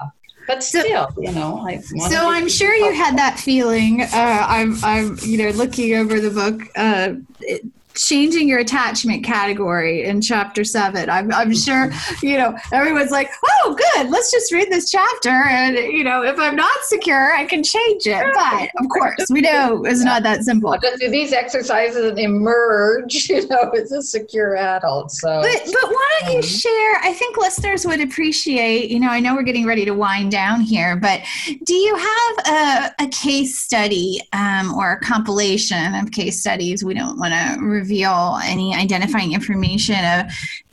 but 0.48 0.64
still, 0.64 0.84
so, 0.84 1.22
you 1.22 1.32
know, 1.32 1.60
I 1.60 1.80
so 1.80 2.30
I'm 2.30 2.50
sure 2.50 2.74
you 2.74 2.94
had 2.94 3.18
that 3.18 3.40
feeling. 3.40 4.02
Uh, 4.02 4.08
I'm, 4.14 4.76
I'm, 4.84 5.18
you 5.22 5.38
know, 5.38 5.50
looking 5.50 5.96
over 5.96 6.20
the 6.20 6.32
book. 6.32 6.62
Uh, 6.76 7.16
it, 7.42 7.66
changing 7.96 8.48
your 8.48 8.60
attachment 8.60 9.24
category 9.24 10.04
in 10.04 10.22
chapter 10.22 10.64
seven. 10.64 11.10
I'm, 11.10 11.32
I'm 11.34 11.54
sure, 11.54 11.92
you 12.22 12.38
know, 12.38 12.58
everyone's 12.72 13.12
like, 13.12 13.30
oh, 13.46 13.78
good, 13.94 14.10
let's 14.10 14.32
just 14.32 14.52
read 14.52 14.72
this 14.72 14.90
chapter. 14.90 15.30
And, 15.30 15.76
you 15.76 16.04
know, 16.04 16.24
if 16.24 16.40
I'm 16.40 16.56
not 16.56 16.76
secure, 16.84 17.34
I 17.34 17.46
can 17.46 17.64
change 17.64 18.06
it. 18.06 18.26
But 18.34 18.70
of 18.82 18.90
course, 18.90 19.26
we 19.30 19.42
know 19.42 19.84
it's 19.86 20.04
not 20.04 20.24
that 20.24 20.44
simple. 20.44 20.76
But 20.82 21.00
do 21.00 21.10
these 21.10 21.34
exercises 21.34 22.18
emerge, 22.18 23.26
you 23.30 23.48
know, 23.48 23.72
as 23.72 23.92
a 23.92 24.02
secure 24.02 24.56
adult? 24.56 25.12
So, 25.12 25.42
but, 25.42 25.62
but 25.66 25.90
why 25.90 26.20
don't 26.22 26.32
you 26.32 26.38
um, 26.38 26.44
share? 26.44 26.96
I 27.02 27.14
think 27.14 27.38
listeners 27.38 27.86
would 27.86 28.02
appreciate, 28.02 28.90
you 28.90 29.00
know, 29.00 29.10
I 29.10 29.20
know 29.20 29.36
we're 29.36 29.44
getting 29.44 29.66
ready 29.66 29.86
to 29.86 29.92
wind 29.92 30.32
down 30.32 30.62
here, 30.62 30.96
but 30.96 31.22
do 31.64 31.74
you 31.74 31.96
have 31.96 32.48
a, 32.48 33.04
a 33.04 33.08
case 33.10 33.60
study 33.60 34.22
um, 34.34 34.74
or 34.74 34.94
a 34.94 35.00
compilation 35.00 35.96
of 35.96 36.12
case 36.12 36.40
studies? 36.40 36.84
We 36.84 36.94
don't 36.94 37.18
want 37.18 37.34
to 37.34 37.64
reveal 37.84 38.40
any 38.44 38.76
identifying 38.76 39.34
information 39.34 40.04
of, 40.06 40.26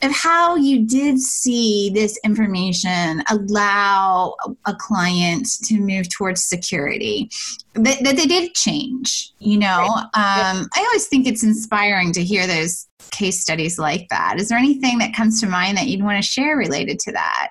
of 0.03 0.12
how 0.12 0.57
you 0.57 0.87
did 0.87 1.18
see 1.18 1.90
this 1.94 2.18
information 2.25 3.23
allow 3.31 4.35
a 4.66 4.75
client 4.75 5.46
to 5.64 5.79
move 5.79 6.09
towards 6.09 6.44
security. 6.44 7.29
That, 7.75 8.03
that 8.05 8.16
they 8.16 8.27
did 8.27 8.55
change 8.55 9.31
you 9.40 9.59
know? 9.59 9.87
Um, 10.14 10.68
i 10.75 10.79
always 10.79 11.07
think 11.07 11.27
it's 11.27 11.42
inspiring 11.42 12.12
to 12.12 12.23
hear 12.23 12.46
those 12.46 12.87
case 13.11 13.40
studies 13.40 13.79
like 13.79 14.09
that. 14.11 14.37
Is 14.38 14.49
there 14.49 14.59
anything 14.59 14.99
that 14.99 15.14
comes 15.14 15.40
to 15.40 15.49
mind 15.49 15.77
that 15.77 15.87
you'd 15.88 16.03
want 16.03 16.23
to 16.23 16.29
share 16.29 16.57
related 16.57 16.99
to 17.01 17.12
that? 17.12 17.49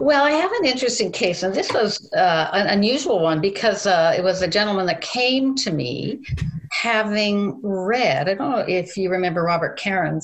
Well, 0.00 0.24
I 0.24 0.30
have 0.30 0.50
an 0.52 0.64
interesting 0.64 1.12
case, 1.12 1.42
and 1.42 1.54
this 1.54 1.70
was 1.72 2.10
uh, 2.14 2.50
an 2.52 2.68
unusual 2.68 3.20
one 3.20 3.40
because 3.40 3.86
uh, 3.86 4.14
it 4.16 4.24
was 4.24 4.40
a 4.40 4.48
gentleman 4.48 4.86
that 4.86 5.02
came 5.02 5.54
to 5.56 5.70
me 5.70 6.24
having 6.70 7.60
read, 7.62 8.28
I 8.28 8.34
don't 8.34 8.50
know 8.50 8.64
if 8.66 8.96
you 8.96 9.10
remember 9.10 9.42
Robert 9.42 9.78
Karen. 9.78 10.20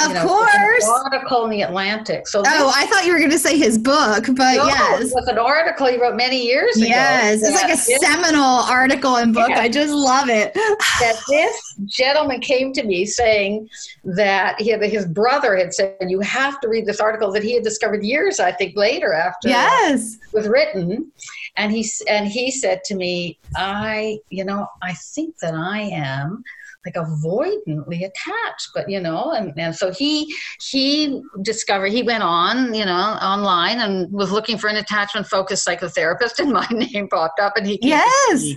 Of 0.00 0.12
know, 0.12 0.26
course. 0.26 0.88
article 0.88 1.44
in 1.44 1.50
the 1.50 1.62
Atlantic. 1.62 2.26
So 2.28 2.42
oh, 2.44 2.72
I 2.74 2.86
thought 2.86 3.04
you 3.04 3.12
were 3.12 3.18
going 3.18 3.30
to 3.30 3.38
say 3.38 3.56
his 3.56 3.78
book, 3.78 4.26
but 4.26 4.56
no, 4.56 4.66
yes. 4.66 5.10
It 5.10 5.14
was 5.14 5.28
an 5.28 5.38
article 5.38 5.86
he 5.86 6.00
wrote 6.00 6.16
many 6.16 6.44
years 6.44 6.76
ago. 6.76 6.86
Yes, 6.86 7.42
it's 7.42 7.54
like 7.54 7.72
a 7.72 7.76
seminal 7.76 8.42
article 8.42 9.16
and 9.16 9.32
book. 9.32 9.48
Yeah. 9.48 9.60
I 9.60 9.68
just 9.68 9.92
love 9.92 10.28
it. 10.28 10.52
that 11.00 11.20
this 11.28 11.76
gentleman 11.86 12.40
came 12.40 12.72
to 12.72 12.82
me 12.82 13.06
saying 13.06 13.68
that 14.04 14.60
he 14.60 14.74
his 14.74 15.06
brother 15.06 15.56
had 15.56 15.72
said, 15.72 15.96
you 16.00 16.20
have 16.20 16.60
to 16.60 16.68
read 16.68 16.86
this 16.86 17.00
article 17.00 17.30
that 17.32 17.42
he 17.42 17.54
had 17.54 17.62
discovered 17.62 18.02
years, 18.02 18.40
I 18.40 18.52
think, 18.52 18.76
later 18.76 19.12
after 19.12 19.48
yes. 19.48 20.14
it 20.14 20.36
was 20.36 20.48
written 20.48 21.12
and 21.56 21.72
he 21.72 21.86
and 22.08 22.26
he 22.26 22.50
said 22.50 22.82
to 22.84 22.94
me 22.94 23.38
i 23.56 24.18
you 24.30 24.44
know 24.44 24.66
i 24.82 24.92
think 24.92 25.34
that 25.40 25.54
i 25.54 25.80
am 25.80 26.42
like 26.84 26.94
avoidantly 26.94 28.04
attached 28.04 28.68
but 28.74 28.88
you 28.88 29.00
know 29.00 29.32
and, 29.32 29.52
and 29.56 29.74
so 29.74 29.90
he 29.90 30.34
he 30.60 31.22
discovered 31.42 31.92
he 31.92 32.02
went 32.02 32.22
on 32.22 32.74
you 32.74 32.84
know 32.84 32.92
online 32.92 33.80
and 33.80 34.10
was 34.12 34.30
looking 34.30 34.58
for 34.58 34.68
an 34.68 34.76
attachment 34.76 35.26
focused 35.26 35.66
psychotherapist 35.66 36.38
and 36.38 36.52
my 36.52 36.66
name 36.70 37.08
popped 37.08 37.40
up 37.40 37.56
and 37.56 37.66
he 37.66 37.78
yes. 37.82 38.54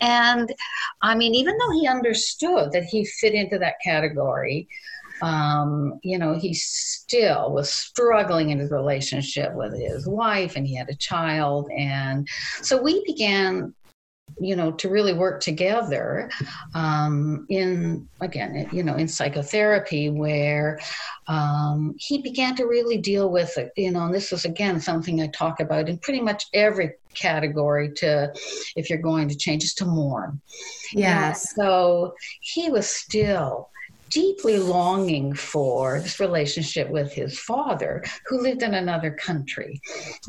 and 0.00 0.54
i 1.02 1.14
mean 1.14 1.34
even 1.34 1.56
though 1.58 1.72
he 1.72 1.86
understood 1.86 2.72
that 2.72 2.84
he 2.84 3.04
fit 3.04 3.34
into 3.34 3.58
that 3.58 3.74
category 3.84 4.66
um, 5.22 6.00
you 6.02 6.18
know, 6.18 6.34
he 6.34 6.52
still 6.52 7.52
was 7.52 7.72
struggling 7.72 8.50
in 8.50 8.58
his 8.58 8.70
relationship 8.70 9.54
with 9.54 9.72
his 9.72 10.06
wife, 10.06 10.56
and 10.56 10.66
he 10.66 10.74
had 10.74 10.90
a 10.90 10.96
child. 10.96 11.70
And 11.76 12.28
so 12.60 12.82
we 12.82 13.02
began 13.06 13.72
you 14.40 14.56
know 14.56 14.72
to 14.72 14.88
really 14.88 15.12
work 15.12 15.40
together 15.40 16.30
um, 16.74 17.44
in 17.50 18.08
again 18.20 18.68
you 18.72 18.82
know 18.82 18.94
in 18.94 19.06
psychotherapy 19.06 20.08
where 20.08 20.80
um, 21.28 21.94
he 21.98 22.22
began 22.22 22.56
to 22.56 22.64
really 22.64 22.98
deal 22.98 23.30
with 23.30 23.56
it 23.58 23.72
you 23.76 23.90
know 23.90 24.04
and 24.04 24.14
this 24.14 24.32
is 24.32 24.44
again 24.44 24.80
something 24.80 25.20
i 25.20 25.26
talk 25.28 25.60
about 25.60 25.88
in 25.88 25.98
pretty 25.98 26.20
much 26.20 26.46
every 26.54 26.92
category 27.14 27.92
to 27.92 28.32
if 28.74 28.88
you're 28.88 28.98
going 28.98 29.28
to 29.28 29.36
change 29.36 29.64
is 29.64 29.74
to 29.74 29.84
mourn 29.84 30.40
yes 30.92 31.54
so 31.54 32.14
he 32.40 32.70
was 32.70 32.88
still 32.88 33.68
deeply 34.12 34.58
longing 34.58 35.32
for 35.34 36.00
this 36.00 36.20
relationship 36.20 36.88
with 36.90 37.10
his 37.12 37.38
father, 37.38 38.04
who 38.26 38.42
lived 38.42 38.62
in 38.62 38.74
another 38.74 39.10
country. 39.10 39.80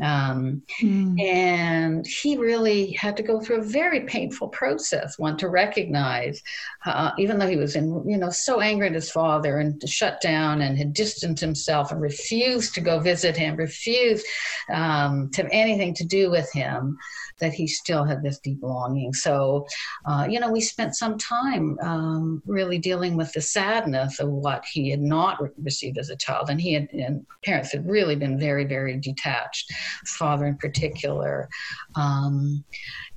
Um, 0.01 0.61
mm. 0.81 1.21
And 1.21 2.07
he 2.07 2.37
really 2.37 2.91
had 2.91 3.17
to 3.17 3.23
go 3.23 3.41
through 3.41 3.59
a 3.59 3.65
very 3.65 4.01
painful 4.01 4.47
process, 4.47 5.19
one 5.19 5.35
to 5.37 5.49
recognize, 5.49 6.41
uh, 6.85 7.11
even 7.17 7.37
though 7.37 7.47
he 7.47 7.57
was 7.57 7.75
in, 7.75 7.87
you 8.07 8.17
know, 8.17 8.29
so 8.29 8.61
angry 8.61 8.87
at 8.87 8.93
his 8.93 9.11
father 9.11 9.59
and 9.59 9.87
shut 9.87 10.21
down 10.21 10.61
and 10.61 10.77
had 10.77 10.93
distanced 10.93 11.41
himself 11.41 11.91
and 11.91 11.99
refused 12.01 12.73
to 12.75 12.81
go 12.81 12.99
visit 12.99 13.35
him, 13.35 13.57
refused 13.57 14.25
um, 14.71 15.29
to 15.31 15.41
have 15.41 15.51
anything 15.51 15.93
to 15.95 16.05
do 16.05 16.31
with 16.31 16.49
him 16.53 16.97
that 17.39 17.53
he 17.53 17.67
still 17.67 18.05
had 18.05 18.21
this 18.21 18.39
deep 18.39 18.59
longing. 18.61 19.11
So, 19.11 19.67
uh, 20.05 20.27
you 20.29 20.39
know, 20.39 20.51
we 20.51 20.61
spent 20.61 20.95
some 20.95 21.17
time 21.17 21.77
um, 21.81 22.41
really 22.45 22.77
dealing 22.77 23.17
with 23.17 23.33
the 23.33 23.41
sadness 23.41 23.72
of 24.19 24.29
what 24.29 24.63
he 24.65 24.89
had 24.89 25.01
not 25.01 25.39
received 25.61 25.97
as 25.97 26.09
a 26.09 26.15
child, 26.15 26.49
and 26.49 26.59
he 26.59 26.73
had 26.73 26.87
and 26.93 27.25
parents 27.43 27.71
had 27.71 27.87
really 27.87 28.15
been 28.15 28.39
very, 28.39 28.65
very 28.65 28.97
detached. 28.97 29.71
Father, 30.05 30.45
in 30.45 30.57
particular, 30.57 31.49
um, 31.95 32.63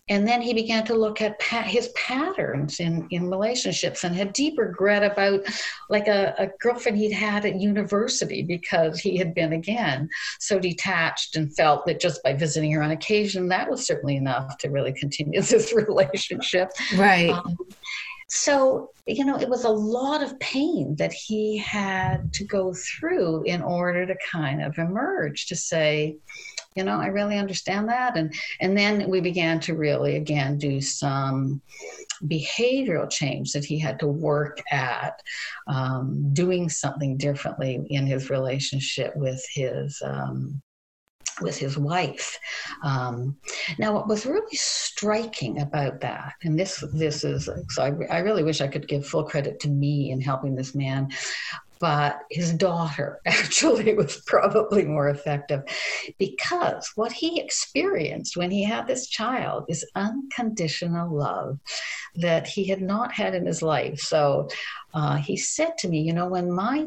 and 0.09 0.27
then 0.27 0.41
he 0.41 0.55
began 0.55 0.85
to 0.85 0.95
look 0.95 1.21
at 1.21 1.39
pa- 1.41 1.63
his 1.63 1.89
patterns 1.89 2.79
in, 2.79 3.09
in 3.11 3.29
relationships 3.29 4.05
and 4.05 4.15
had 4.15 4.33
deep 4.33 4.57
regret 4.57 5.03
about 5.03 5.41
like 5.91 6.07
a, 6.07 6.33
a 6.39 6.49
girlfriend 6.61 6.97
he'd 6.97 7.13
had 7.13 7.45
at 7.45 7.61
university 7.61 8.43
because 8.43 9.01
he 9.01 9.17
had 9.17 9.35
been 9.35 9.53
again 9.53 10.09
so 10.39 10.61
detached 10.61 11.35
and 11.35 11.55
felt 11.57 11.87
that 11.87 12.01
just 12.01 12.23
by 12.23 12.33
visiting 12.33 12.71
her 12.71 12.83
on 12.83 12.93
occasion 12.93 13.49
that 13.49 13.69
was 13.69 13.85
certainly 13.85 14.17
enough 14.17 14.57
to 14.59 14.69
really 14.69 14.93
continue 14.93 15.41
this 15.43 15.73
relationship. 15.73 16.71
Right. 16.97 17.31
Um, 17.31 17.57
so, 18.29 18.91
you 19.07 19.25
know, 19.25 19.39
it 19.39 19.49
was 19.49 19.65
a 19.65 19.71
lot 19.71 20.23
of 20.23 20.39
pain 20.41 20.97
that 20.97 21.13
he 21.13 21.59
had 21.59 22.33
to 22.35 22.45
go 22.45 22.75
through 22.75 23.45
in 23.45 23.63
order 23.63 24.05
to 24.05 24.17
kind 24.31 24.63
of 24.63 24.79
emerge 24.79 25.47
to 25.47 25.57
say, 25.57 26.17
you 26.77 26.85
know 26.85 27.01
i 27.01 27.07
really 27.07 27.39
understand 27.39 27.89
that. 27.89 28.17
And 28.17 28.33
and 28.61 28.77
then 28.77 29.09
we 29.09 29.21
began 29.21 29.59
to 29.61 29.75
really 29.75 30.17
again 30.17 30.59
do 30.59 30.81
some 30.81 31.61
behavioral 32.25 33.11
change 33.11 33.53
that 33.53 33.65
he 33.65 33.79
had 33.79 33.99
to 34.01 34.07
work 34.07 34.63
at 34.71 35.21
um, 35.67 36.33
doing 36.33 36.69
something 36.69 37.17
differently 37.17 37.87
in 37.91 38.07
his 38.07 38.31
relationship 38.31 39.15
with 39.17 39.45
his 39.53 40.01
um, 40.05 40.63
with 41.41 41.57
his 41.57 41.77
wife. 41.77 42.39
Um, 42.83 43.37
now, 43.79 43.93
what 43.93 44.09
was 44.09 44.27
really 44.27 44.57
striking 44.57 45.61
about 45.61 46.01
that, 46.01 46.35
and 46.43 46.59
this 46.59 46.85
this 46.93 47.25
is 47.25 47.49
so 47.71 47.83
I, 47.83 48.17
I 48.17 48.19
really 48.21 48.43
wish 48.43 48.61
I 48.61 48.69
could 48.69 48.89
give 48.89 49.07
full 49.07 49.25
credit 49.25 49.61
to 49.61 49.69
me 49.69 50.11
in 50.11 50.21
helping 50.21 50.55
this 50.55 50.75
man, 50.75 51.09
but 51.79 52.21
his 52.31 52.53
daughter 52.55 53.21
actually 53.27 53.95
was 53.95 54.23
probably 54.27 54.85
more 54.85 55.09
effective 55.09 55.63
because 56.19 56.91
what 56.95 57.13
he 57.13 57.41
experienced 57.41 58.37
when 58.37 58.51
he 58.51 58.63
had 58.63 58.87
this 58.87 59.09
child 59.09 59.65
is 59.69 59.89
unconditional 59.95 61.15
love 61.15 61.59
that 62.15 62.47
he 62.47 62.67
had 62.67 62.81
not 62.81 63.13
had 63.13 63.35
in 63.35 63.47
his 63.47 63.63
life. 63.63 64.01
So 64.01 64.49
uh, 64.95 65.17
he 65.17 65.37
said 65.37 65.77
to 65.79 65.89
me, 65.89 66.01
You 66.01 66.15
know, 66.15 66.29
when 66.29 66.51
my 66.51 66.87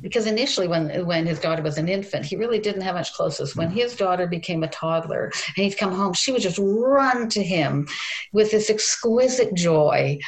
because 0.00 0.26
initially 0.26 0.66
when 0.66 1.06
when 1.06 1.26
his 1.26 1.40
daughter 1.40 1.62
was 1.62 1.76
an 1.76 1.88
infant 1.88 2.24
he 2.24 2.36
really 2.36 2.58
didn't 2.58 2.80
have 2.80 2.94
much 2.94 3.12
closeness 3.12 3.54
when 3.54 3.70
his 3.70 3.94
daughter 3.96 4.26
became 4.26 4.62
a 4.62 4.68
toddler 4.68 5.24
and 5.56 5.64
he'd 5.64 5.76
come 5.76 5.92
home 5.92 6.12
she 6.14 6.32
would 6.32 6.40
just 6.40 6.58
run 6.58 7.28
to 7.28 7.42
him 7.42 7.86
with 8.32 8.50
this 8.50 8.70
exquisite 8.70 9.54
joy 9.54 10.18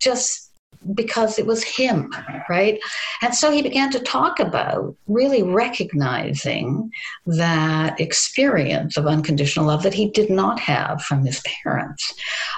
just 0.00 0.45
because 0.94 1.38
it 1.38 1.46
was 1.46 1.62
him, 1.62 2.12
right? 2.48 2.78
And 3.22 3.34
so 3.34 3.50
he 3.50 3.62
began 3.62 3.90
to 3.92 4.00
talk 4.00 4.38
about 4.40 4.96
really 5.06 5.42
recognizing 5.42 6.90
that 7.26 8.00
experience 8.00 8.96
of 8.96 9.06
unconditional 9.06 9.66
love 9.66 9.82
that 9.82 9.94
he 9.94 10.10
did 10.10 10.30
not 10.30 10.58
have 10.60 11.02
from 11.02 11.24
his 11.24 11.42
parents. 11.62 12.14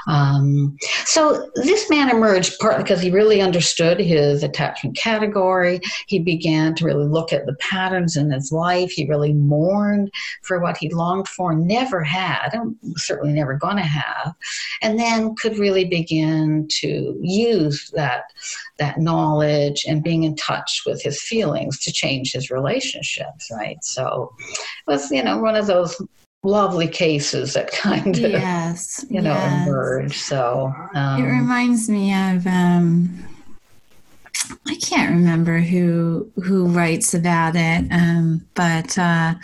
Um, 0.07 0.77
so 1.05 1.51
this 1.57 1.89
man 1.91 2.11
emerged 2.11 2.59
partly 2.61 2.83
because 2.83 3.01
he 3.01 3.11
really 3.11 3.41
understood 3.41 4.01
his 4.01 4.43
attachment 4.43 4.97
category. 4.97 5.81
He 6.07 6.19
began 6.19 6.75
to 6.77 6.85
really 6.85 7.07
look 7.07 7.33
at 7.33 7.47
the 7.47 7.55
patterns 7.55 8.17
in 8.17 8.31
his 8.31 8.53
life. 8.53 8.91
He 8.91 9.07
really 9.07 9.33
mourned 9.33 10.11
for 10.43 10.61
what 10.61 10.77
he 10.77 10.89
longed 10.91 11.29
for, 11.29 11.55
never 11.55 12.03
had, 12.03 12.51
and 12.53 12.77
certainly 12.97 13.33
never 13.33 13.55
going 13.55 13.77
to 13.77 13.83
have, 13.83 14.35
and 14.83 14.99
then 14.99 15.35
could 15.37 15.59
really 15.59 15.85
begin 15.85 16.67
to 16.81 17.19
use 17.21 17.91
that 17.95 18.18
that 18.19 18.33
that 18.79 18.99
knowledge 18.99 19.85
and 19.87 20.03
being 20.03 20.25
in 20.25 20.35
touch 20.37 20.83
with 20.87 21.03
his 21.03 21.21
feelings 21.23 21.79
to 21.79 21.93
change 21.93 22.33
his 22.33 22.51
relationships 22.51 23.51
right 23.53 23.83
so 23.83 24.33
it 24.41 24.91
was 24.91 25.11
you 25.11 25.23
know 25.23 25.39
one 25.39 25.57
of 25.57 25.67
those 25.67 26.01
lovely 26.43 26.89
cases 26.89 27.55
that 27.55 27.71
kind 27.73 28.17
of 28.17 28.31
yes 28.31 29.05
you 29.09 29.21
know 29.21 29.33
yes. 29.33 29.67
emerge 29.67 30.17
so 30.17 30.73
um, 30.95 31.23
it 31.23 31.27
reminds 31.27 31.89
me 31.89 32.13
of 32.13 32.47
um 32.47 33.25
I 34.67 34.77
can't 34.77 35.11
remember 35.11 35.59
who 35.59 36.31
who 36.37 36.67
writes 36.67 37.15
about 37.15 37.55
it, 37.57 37.87
um, 37.91 38.47
but 38.55 38.97
uh, 38.99 39.35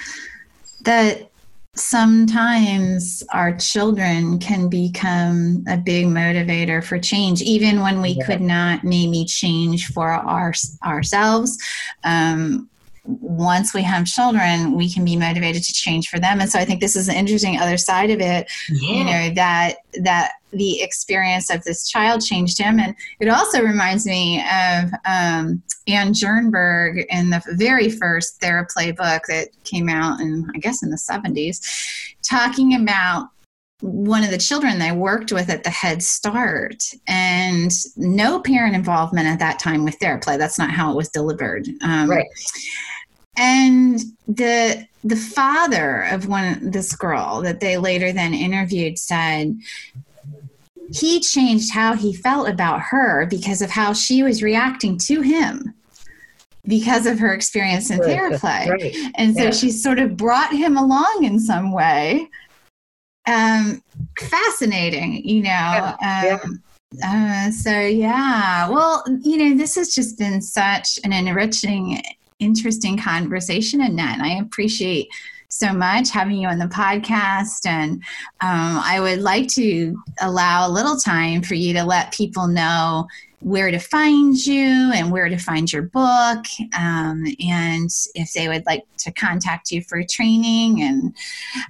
that 0.82 1.30
sometimes 1.74 3.22
our 3.32 3.56
children 3.56 4.38
can 4.38 4.68
become 4.68 5.64
a 5.68 5.76
big 5.76 6.06
motivator 6.06 6.82
for 6.82 6.98
change 6.98 7.42
even 7.42 7.80
when 7.80 8.00
we 8.00 8.10
yeah. 8.10 8.26
could 8.26 8.40
not 8.40 8.84
maybe 8.84 9.24
change 9.24 9.88
for 9.88 10.08
our 10.10 10.52
ourselves 10.84 11.58
um, 12.04 12.68
once 13.04 13.74
we 13.74 13.82
have 13.82 14.06
children 14.06 14.76
we 14.76 14.90
can 14.90 15.04
be 15.04 15.16
motivated 15.16 15.62
to 15.62 15.72
change 15.72 16.08
for 16.08 16.18
them 16.18 16.40
and 16.40 16.50
so 16.50 16.58
i 16.58 16.64
think 16.64 16.80
this 16.80 16.96
is 16.96 17.08
an 17.08 17.16
interesting 17.16 17.58
other 17.58 17.76
side 17.76 18.10
of 18.10 18.20
it 18.20 18.50
yeah. 18.70 18.90
you 18.90 19.04
know 19.04 19.34
that 19.34 19.76
that 20.00 20.32
the 20.52 20.80
experience 20.80 21.50
of 21.50 21.62
this 21.64 21.88
child 21.88 22.24
changed 22.24 22.56
him 22.56 22.78
and 22.78 22.94
it 23.18 23.28
also 23.28 23.60
reminds 23.60 24.06
me 24.06 24.40
of 24.40 24.90
um, 25.04 25.62
Anne 25.87 26.12
Jernberg 26.12 27.05
in 27.11 27.31
the 27.31 27.42
very 27.53 27.90
first 27.90 28.40
Theraplay 28.40 28.97
book 28.97 29.25
that 29.29 29.49
came 29.64 29.88
out 29.88 30.20
in, 30.20 30.51
I 30.55 30.59
guess, 30.59 30.83
in 30.83 30.90
the 30.90 30.97
70s, 30.97 31.61
talking 32.23 32.75
about 32.75 33.29
one 33.81 34.23
of 34.23 34.31
the 34.31 34.38
children 34.38 34.79
they 34.79 34.92
worked 34.92 35.31
with 35.31 35.51
at 35.51 35.62
the 35.62 35.70
Head 35.70 36.03
Start 36.03 36.83
and 37.07 37.70
no 37.97 38.40
parent 38.40 38.75
involvement 38.75 39.27
at 39.27 39.38
that 39.40 39.59
time 39.59 39.85
with 39.85 39.99
Theraplay. 39.99 40.38
That's 40.38 40.59
not 40.59 40.70
how 40.70 40.90
it 40.92 40.97
was 40.97 41.11
delivered. 41.11 41.68
Um, 41.83 42.09
right. 42.09 42.27
And 43.37 44.01
the 44.27 44.87
the 45.03 45.16
father 45.16 46.03
of 46.05 46.29
one 46.29 46.70
this 46.70 46.97
girl 46.97 47.42
that 47.42 47.61
they 47.61 47.77
later 47.77 48.12
then 48.12 48.33
interviewed 48.33 48.99
said 48.99 49.59
he 50.92 51.20
changed 51.20 51.73
how 51.73 51.94
he 51.94 52.12
felt 52.12 52.49
about 52.49 52.81
her 52.81 53.27
because 53.27 53.62
of 53.62 53.70
how 53.70 53.92
she 53.92 54.23
was 54.23 54.42
reacting 54.42 54.99
to 54.99 55.20
him 55.20 55.75
because 56.66 57.05
of 57.07 57.18
her 57.18 57.35
experience 57.35 57.90
in 57.90 57.99
Right, 57.99 58.16
Theraplay. 58.18 58.68
right. 58.68 58.97
And 59.16 59.37
so 59.37 59.44
Yeah. 59.44 59.51
she 59.51 59.70
sort 59.70 59.99
of 59.99 60.16
brought 60.16 60.53
him 60.53 60.77
along 60.77 61.25
in 61.25 61.38
some 61.38 61.73
way. 61.73 62.29
Um, 63.27 63.83
fascinating, 64.18 65.27
you 65.27 65.42
know. 65.42 65.97
Yeah, 66.03 66.38
Um, 66.42 66.62
uh, 67.03 67.51
so 67.51 67.81
yeah, 67.81 68.68
well, 68.68 69.03
you 69.23 69.37
know, 69.37 69.57
this 69.57 69.75
has 69.75 69.94
just 69.94 70.18
been 70.18 70.40
such 70.40 70.99
an 71.05 71.12
enriching, 71.12 72.01
interesting 72.38 72.97
conversation, 72.97 73.81
Annette. 73.81 74.20
I 74.20 74.37
appreciate 74.38 75.09
so 75.58 75.72
much 75.72 76.10
having 76.10 76.36
you 76.36 76.48
on 76.48 76.58
the 76.58 76.66
podcast, 76.66 77.64
and 77.64 78.02
um, 78.40 78.80
I 78.82 78.98
would 79.00 79.20
like 79.20 79.46
to 79.48 79.96
allow 80.20 80.66
a 80.66 80.70
little 80.70 80.96
time 80.96 81.42
for 81.42 81.54
you 81.54 81.72
to 81.74 81.84
let 81.84 82.12
people 82.12 82.48
know 82.48 83.06
where 83.44 83.70
to 83.70 83.78
find 83.78 84.35
you 84.46 84.90
and 84.94 85.12
where 85.12 85.28
to 85.28 85.37
find 85.37 85.70
your 85.70 85.83
book, 85.83 86.44
um, 86.76 87.24
and 87.46 87.90
if 88.14 88.33
they 88.33 88.48
would 88.48 88.64
like 88.64 88.85
to 88.96 89.12
contact 89.12 89.70
you 89.70 89.83
for 89.83 90.02
training. 90.11 90.80
And 90.83 91.14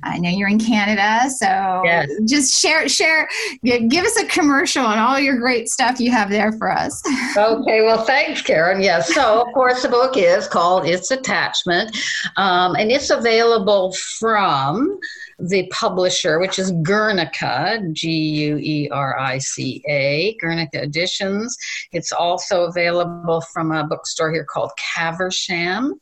I 0.04 0.18
know 0.18 0.30
you're 0.30 0.48
in 0.48 0.60
Canada, 0.60 1.28
so 1.30 1.82
Yes. 1.84 2.08
just 2.26 2.54
share 2.60 2.88
share 2.88 3.28
give 3.64 4.04
us 4.04 4.16
a 4.16 4.26
commercial 4.26 4.86
on 4.86 4.98
all 4.98 5.18
your 5.18 5.36
great 5.36 5.68
stuff 5.68 5.98
you 5.98 6.12
have 6.12 6.30
there 6.30 6.52
for 6.52 6.70
us. 6.70 7.02
Okay, 7.36 7.82
well, 7.82 8.04
thanks, 8.04 8.42
Karen. 8.42 8.80
Yes, 8.80 9.12
so 9.12 9.42
of 9.44 9.52
course 9.54 9.82
the 9.82 9.88
book 9.88 10.16
is 10.16 10.46
called 10.46 10.86
"It's 10.86 11.10
Attachment," 11.10 11.96
um, 12.36 12.76
and 12.76 12.92
it's 12.92 13.10
available 13.10 13.92
from 14.18 15.00
the 15.38 15.66
publisher, 15.72 16.38
which 16.38 16.58
is 16.58 16.72
Guernica, 16.82 17.80
G 17.92 18.10
U 18.10 18.58
E 18.58 18.88
R 18.90 19.18
I 19.18 19.38
C 19.38 19.82
A, 19.88 20.36
Guernica 20.40 20.82
Editions. 20.82 21.56
It's 21.92 22.12
also 22.12 22.64
available 22.64 23.40
from 23.52 23.72
a 23.72 23.84
bookstore 23.84 24.32
here 24.32 24.44
called 24.44 24.72
Caversham, 24.94 25.94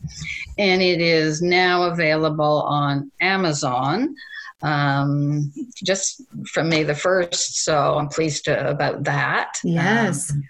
and 0.58 0.82
it 0.82 1.00
is 1.00 1.42
now 1.42 1.84
available 1.84 2.62
on 2.62 3.10
Amazon. 3.20 4.14
Um, 4.62 5.52
just 5.84 6.22
from 6.46 6.68
May 6.68 6.84
the 6.84 6.92
1st, 6.92 7.34
so 7.34 7.96
I'm 7.96 8.08
pleased 8.08 8.44
to, 8.44 8.70
about 8.70 9.02
that. 9.02 9.54
Um, 10.34 10.44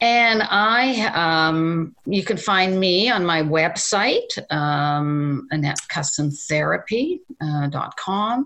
and 0.00 0.42
I, 0.42 1.06
um, 1.14 1.94
you 2.04 2.24
can 2.24 2.36
find 2.36 2.78
me 2.78 3.10
on 3.10 3.24
my 3.24 3.42
website, 3.42 4.38
um, 4.52 5.48
AnnetteKussinTherapy.com, 5.52 8.44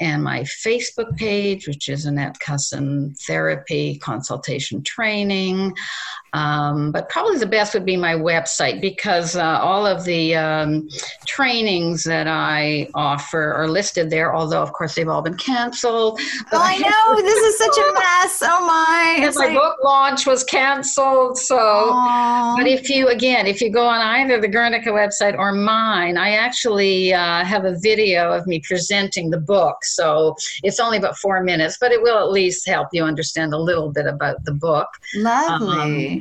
and 0.00 0.24
my 0.24 0.40
Facebook 0.40 1.16
page, 1.16 1.66
which 1.66 1.88
is 1.88 2.04
Annette 2.06 2.38
Kussin 2.40 3.18
Therapy 3.26 3.98
Consultation 3.98 4.82
Training. 4.82 5.74
Um, 6.32 6.92
but 6.92 7.08
probably 7.08 7.38
the 7.38 7.46
best 7.46 7.74
would 7.74 7.84
be 7.86 7.96
my 7.96 8.14
website 8.14 8.80
because 8.80 9.36
uh, 9.36 9.58
all 9.60 9.86
of 9.86 10.04
the 10.04 10.34
um, 10.36 10.88
trainings 11.26 12.04
that 12.04 12.26
I 12.28 12.88
offer 12.94 13.52
are 13.54 13.68
listed 13.68 14.10
there, 14.10 14.34
although, 14.34 14.62
of 14.62 14.72
course, 14.72 14.94
they've 14.94 15.08
all 15.08 15.22
been 15.22 15.36
canceled. 15.36 16.20
Oh, 16.52 16.60
I 16.62 16.78
know 16.78 17.22
this 17.22 17.38
is 17.38 17.58
such 17.58 17.78
a 17.78 17.92
mess. 17.92 18.42
Oh 18.42 18.66
my! 18.66 19.16
It's 19.28 19.38
my 19.38 19.46
like- 19.46 19.56
book 19.56 19.76
launch 19.82 20.26
was 20.26 20.44
canceled. 20.44 21.38
So, 21.38 21.56
Aw. 21.58 22.54
but 22.56 22.66
if 22.66 22.88
you, 22.88 23.08
again, 23.08 23.46
if 23.46 23.60
you 23.60 23.70
go 23.70 23.86
on 23.86 24.00
either 24.00 24.40
the 24.40 24.48
Guernica 24.48 24.90
website 24.90 25.36
or 25.38 25.52
mine, 25.52 26.16
I 26.16 26.32
actually 26.32 27.12
uh, 27.12 27.44
have 27.44 27.64
a 27.64 27.76
video 27.78 28.32
of 28.32 28.46
me 28.46 28.60
presenting 28.60 29.30
the 29.30 29.40
book. 29.40 29.84
So 29.84 30.36
it's 30.62 30.80
only 30.80 30.98
about 30.98 31.16
four 31.16 31.42
minutes, 31.42 31.76
but 31.80 31.92
it 31.92 32.02
will 32.02 32.18
at 32.18 32.30
least 32.30 32.66
help 32.66 32.88
you 32.92 33.04
understand 33.04 33.52
a 33.52 33.58
little 33.58 33.90
bit 33.90 34.06
about 34.06 34.44
the 34.44 34.52
book. 34.52 34.88
Lovely. 35.14 36.17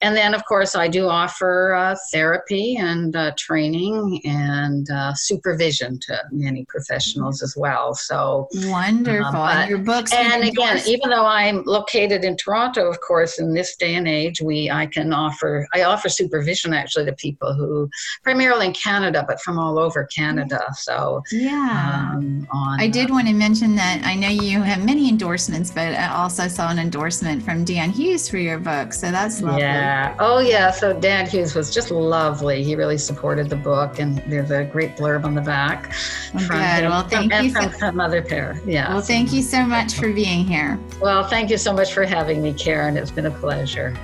And 0.00 0.16
then, 0.16 0.34
of 0.34 0.44
course, 0.44 0.76
I 0.76 0.88
do 0.88 1.08
offer 1.08 1.74
uh, 1.74 1.96
therapy 2.12 2.76
and 2.76 3.14
uh, 3.16 3.32
training 3.36 4.20
and 4.24 4.88
uh, 4.90 5.14
supervision 5.14 5.98
to 6.00 6.22
many 6.30 6.64
professionals 6.66 7.42
as 7.42 7.56
well. 7.56 7.94
So, 7.94 8.48
Wonderful. 8.64 9.26
Um, 9.26 9.32
but- 9.32 9.68
your 9.68 9.78
books. 9.78 10.12
and 10.12 10.44
again, 10.44 10.76
endorsed- 10.76 10.88
even 10.88 11.10
though 11.10 11.26
I'm 11.26 11.62
located 11.64 12.24
in 12.24 12.36
Toronto, 12.36 12.88
of 12.88 13.00
course, 13.00 13.38
in 13.38 13.54
this 13.54 13.76
day 13.76 13.94
and 13.94 14.06
age, 14.06 14.40
we 14.40 14.70
I 14.70 14.86
can 14.86 15.12
offer 15.12 15.66
I 15.74 15.82
offer 15.82 16.08
supervision 16.08 16.72
actually 16.72 17.06
to 17.06 17.12
people 17.14 17.54
who 17.54 17.88
primarily 18.22 18.66
in 18.66 18.72
Canada, 18.72 19.24
but 19.26 19.40
from 19.40 19.58
all 19.58 19.78
over 19.78 20.04
Canada. 20.06 20.62
So 20.74 21.22
yeah. 21.32 22.12
um, 22.14 22.46
on 22.50 22.80
I 22.80 22.88
did 22.88 23.10
want 23.10 23.26
to 23.28 23.34
mention 23.34 23.74
that 23.76 24.02
I 24.04 24.14
know 24.14 24.28
you 24.28 24.62
have 24.62 24.84
many 24.84 25.08
endorsements, 25.08 25.70
but 25.70 25.94
I 25.94 26.08
also 26.14 26.48
saw 26.48 26.70
an 26.70 26.78
endorsement 26.78 27.42
from 27.42 27.64
Dan 27.64 27.90
Hughes 27.90 28.28
for 28.28 28.38
your 28.38 28.58
book. 28.58 28.92
So 28.92 29.10
that's 29.10 29.37
lovely. 29.42 29.60
Yeah. 29.62 30.14
Oh, 30.18 30.38
yeah. 30.38 30.70
So 30.70 30.92
Dan 30.98 31.26
Hughes 31.28 31.54
was 31.54 31.72
just 31.72 31.90
lovely. 31.90 32.62
He 32.62 32.74
really 32.74 32.98
supported 32.98 33.48
the 33.48 33.56
book, 33.56 33.98
and 33.98 34.18
there's 34.26 34.50
a 34.50 34.64
great 34.64 34.96
blurb 34.96 35.24
on 35.24 35.34
the 35.34 35.40
back. 35.40 35.92
Well, 36.34 36.44
from 36.44 36.56
good. 36.56 36.84
him, 36.84 36.90
Well, 36.90 37.08
thank 37.08 37.32
and 37.32 37.46
you 37.46 37.52
from 37.52 37.70
so- 37.72 37.78
some 37.78 38.00
other 38.00 38.22
pair. 38.22 38.60
Yeah. 38.66 38.92
Well, 38.92 39.02
thank 39.02 39.32
you 39.32 39.42
so 39.42 39.62
much 39.64 39.94
for 39.94 40.12
being 40.12 40.44
here. 40.46 40.78
Well, 41.00 41.24
thank 41.24 41.50
you 41.50 41.58
so 41.58 41.72
much 41.72 41.92
for 41.92 42.04
having 42.04 42.42
me, 42.42 42.52
Karen. 42.52 42.96
It's 42.96 43.10
been 43.10 43.26
a 43.26 43.30
pleasure. 43.30 43.94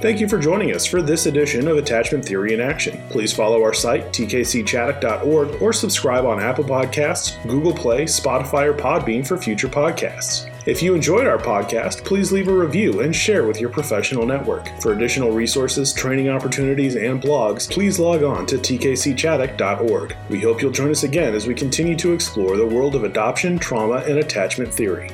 Thank 0.00 0.18
you 0.18 0.28
for 0.28 0.38
joining 0.38 0.74
us 0.74 0.86
for 0.86 1.02
this 1.02 1.26
edition 1.26 1.68
of 1.68 1.76
Attachment 1.76 2.24
Theory 2.24 2.54
in 2.54 2.60
Action. 2.60 3.02
Please 3.10 3.34
follow 3.34 3.62
our 3.62 3.74
site, 3.74 4.06
tkcchaddock.org, 4.14 5.60
or 5.60 5.72
subscribe 5.74 6.24
on 6.24 6.40
Apple 6.40 6.64
Podcasts, 6.64 7.36
Google 7.46 7.74
Play, 7.74 8.04
Spotify, 8.04 8.64
or 8.64 8.72
Podbean 8.72 9.26
for 9.26 9.36
future 9.36 9.68
podcasts. 9.68 10.49
If 10.66 10.82
you 10.82 10.94
enjoyed 10.94 11.26
our 11.26 11.38
podcast, 11.38 12.04
please 12.04 12.32
leave 12.32 12.48
a 12.48 12.52
review 12.52 13.00
and 13.00 13.16
share 13.16 13.46
with 13.46 13.60
your 13.60 13.70
professional 13.70 14.26
network. 14.26 14.68
For 14.82 14.92
additional 14.92 15.32
resources, 15.32 15.94
training 15.94 16.28
opportunities, 16.28 16.96
and 16.96 17.20
blogs, 17.20 17.70
please 17.70 17.98
log 17.98 18.22
on 18.22 18.44
to 18.46 18.58
tkcchaddock.org. 18.58 20.16
We 20.28 20.40
hope 20.40 20.60
you'll 20.60 20.70
join 20.70 20.90
us 20.90 21.04
again 21.04 21.34
as 21.34 21.46
we 21.46 21.54
continue 21.54 21.96
to 21.96 22.12
explore 22.12 22.58
the 22.58 22.66
world 22.66 22.94
of 22.94 23.04
adoption, 23.04 23.58
trauma, 23.58 24.04
and 24.06 24.18
attachment 24.18 24.72
theory. 24.72 25.10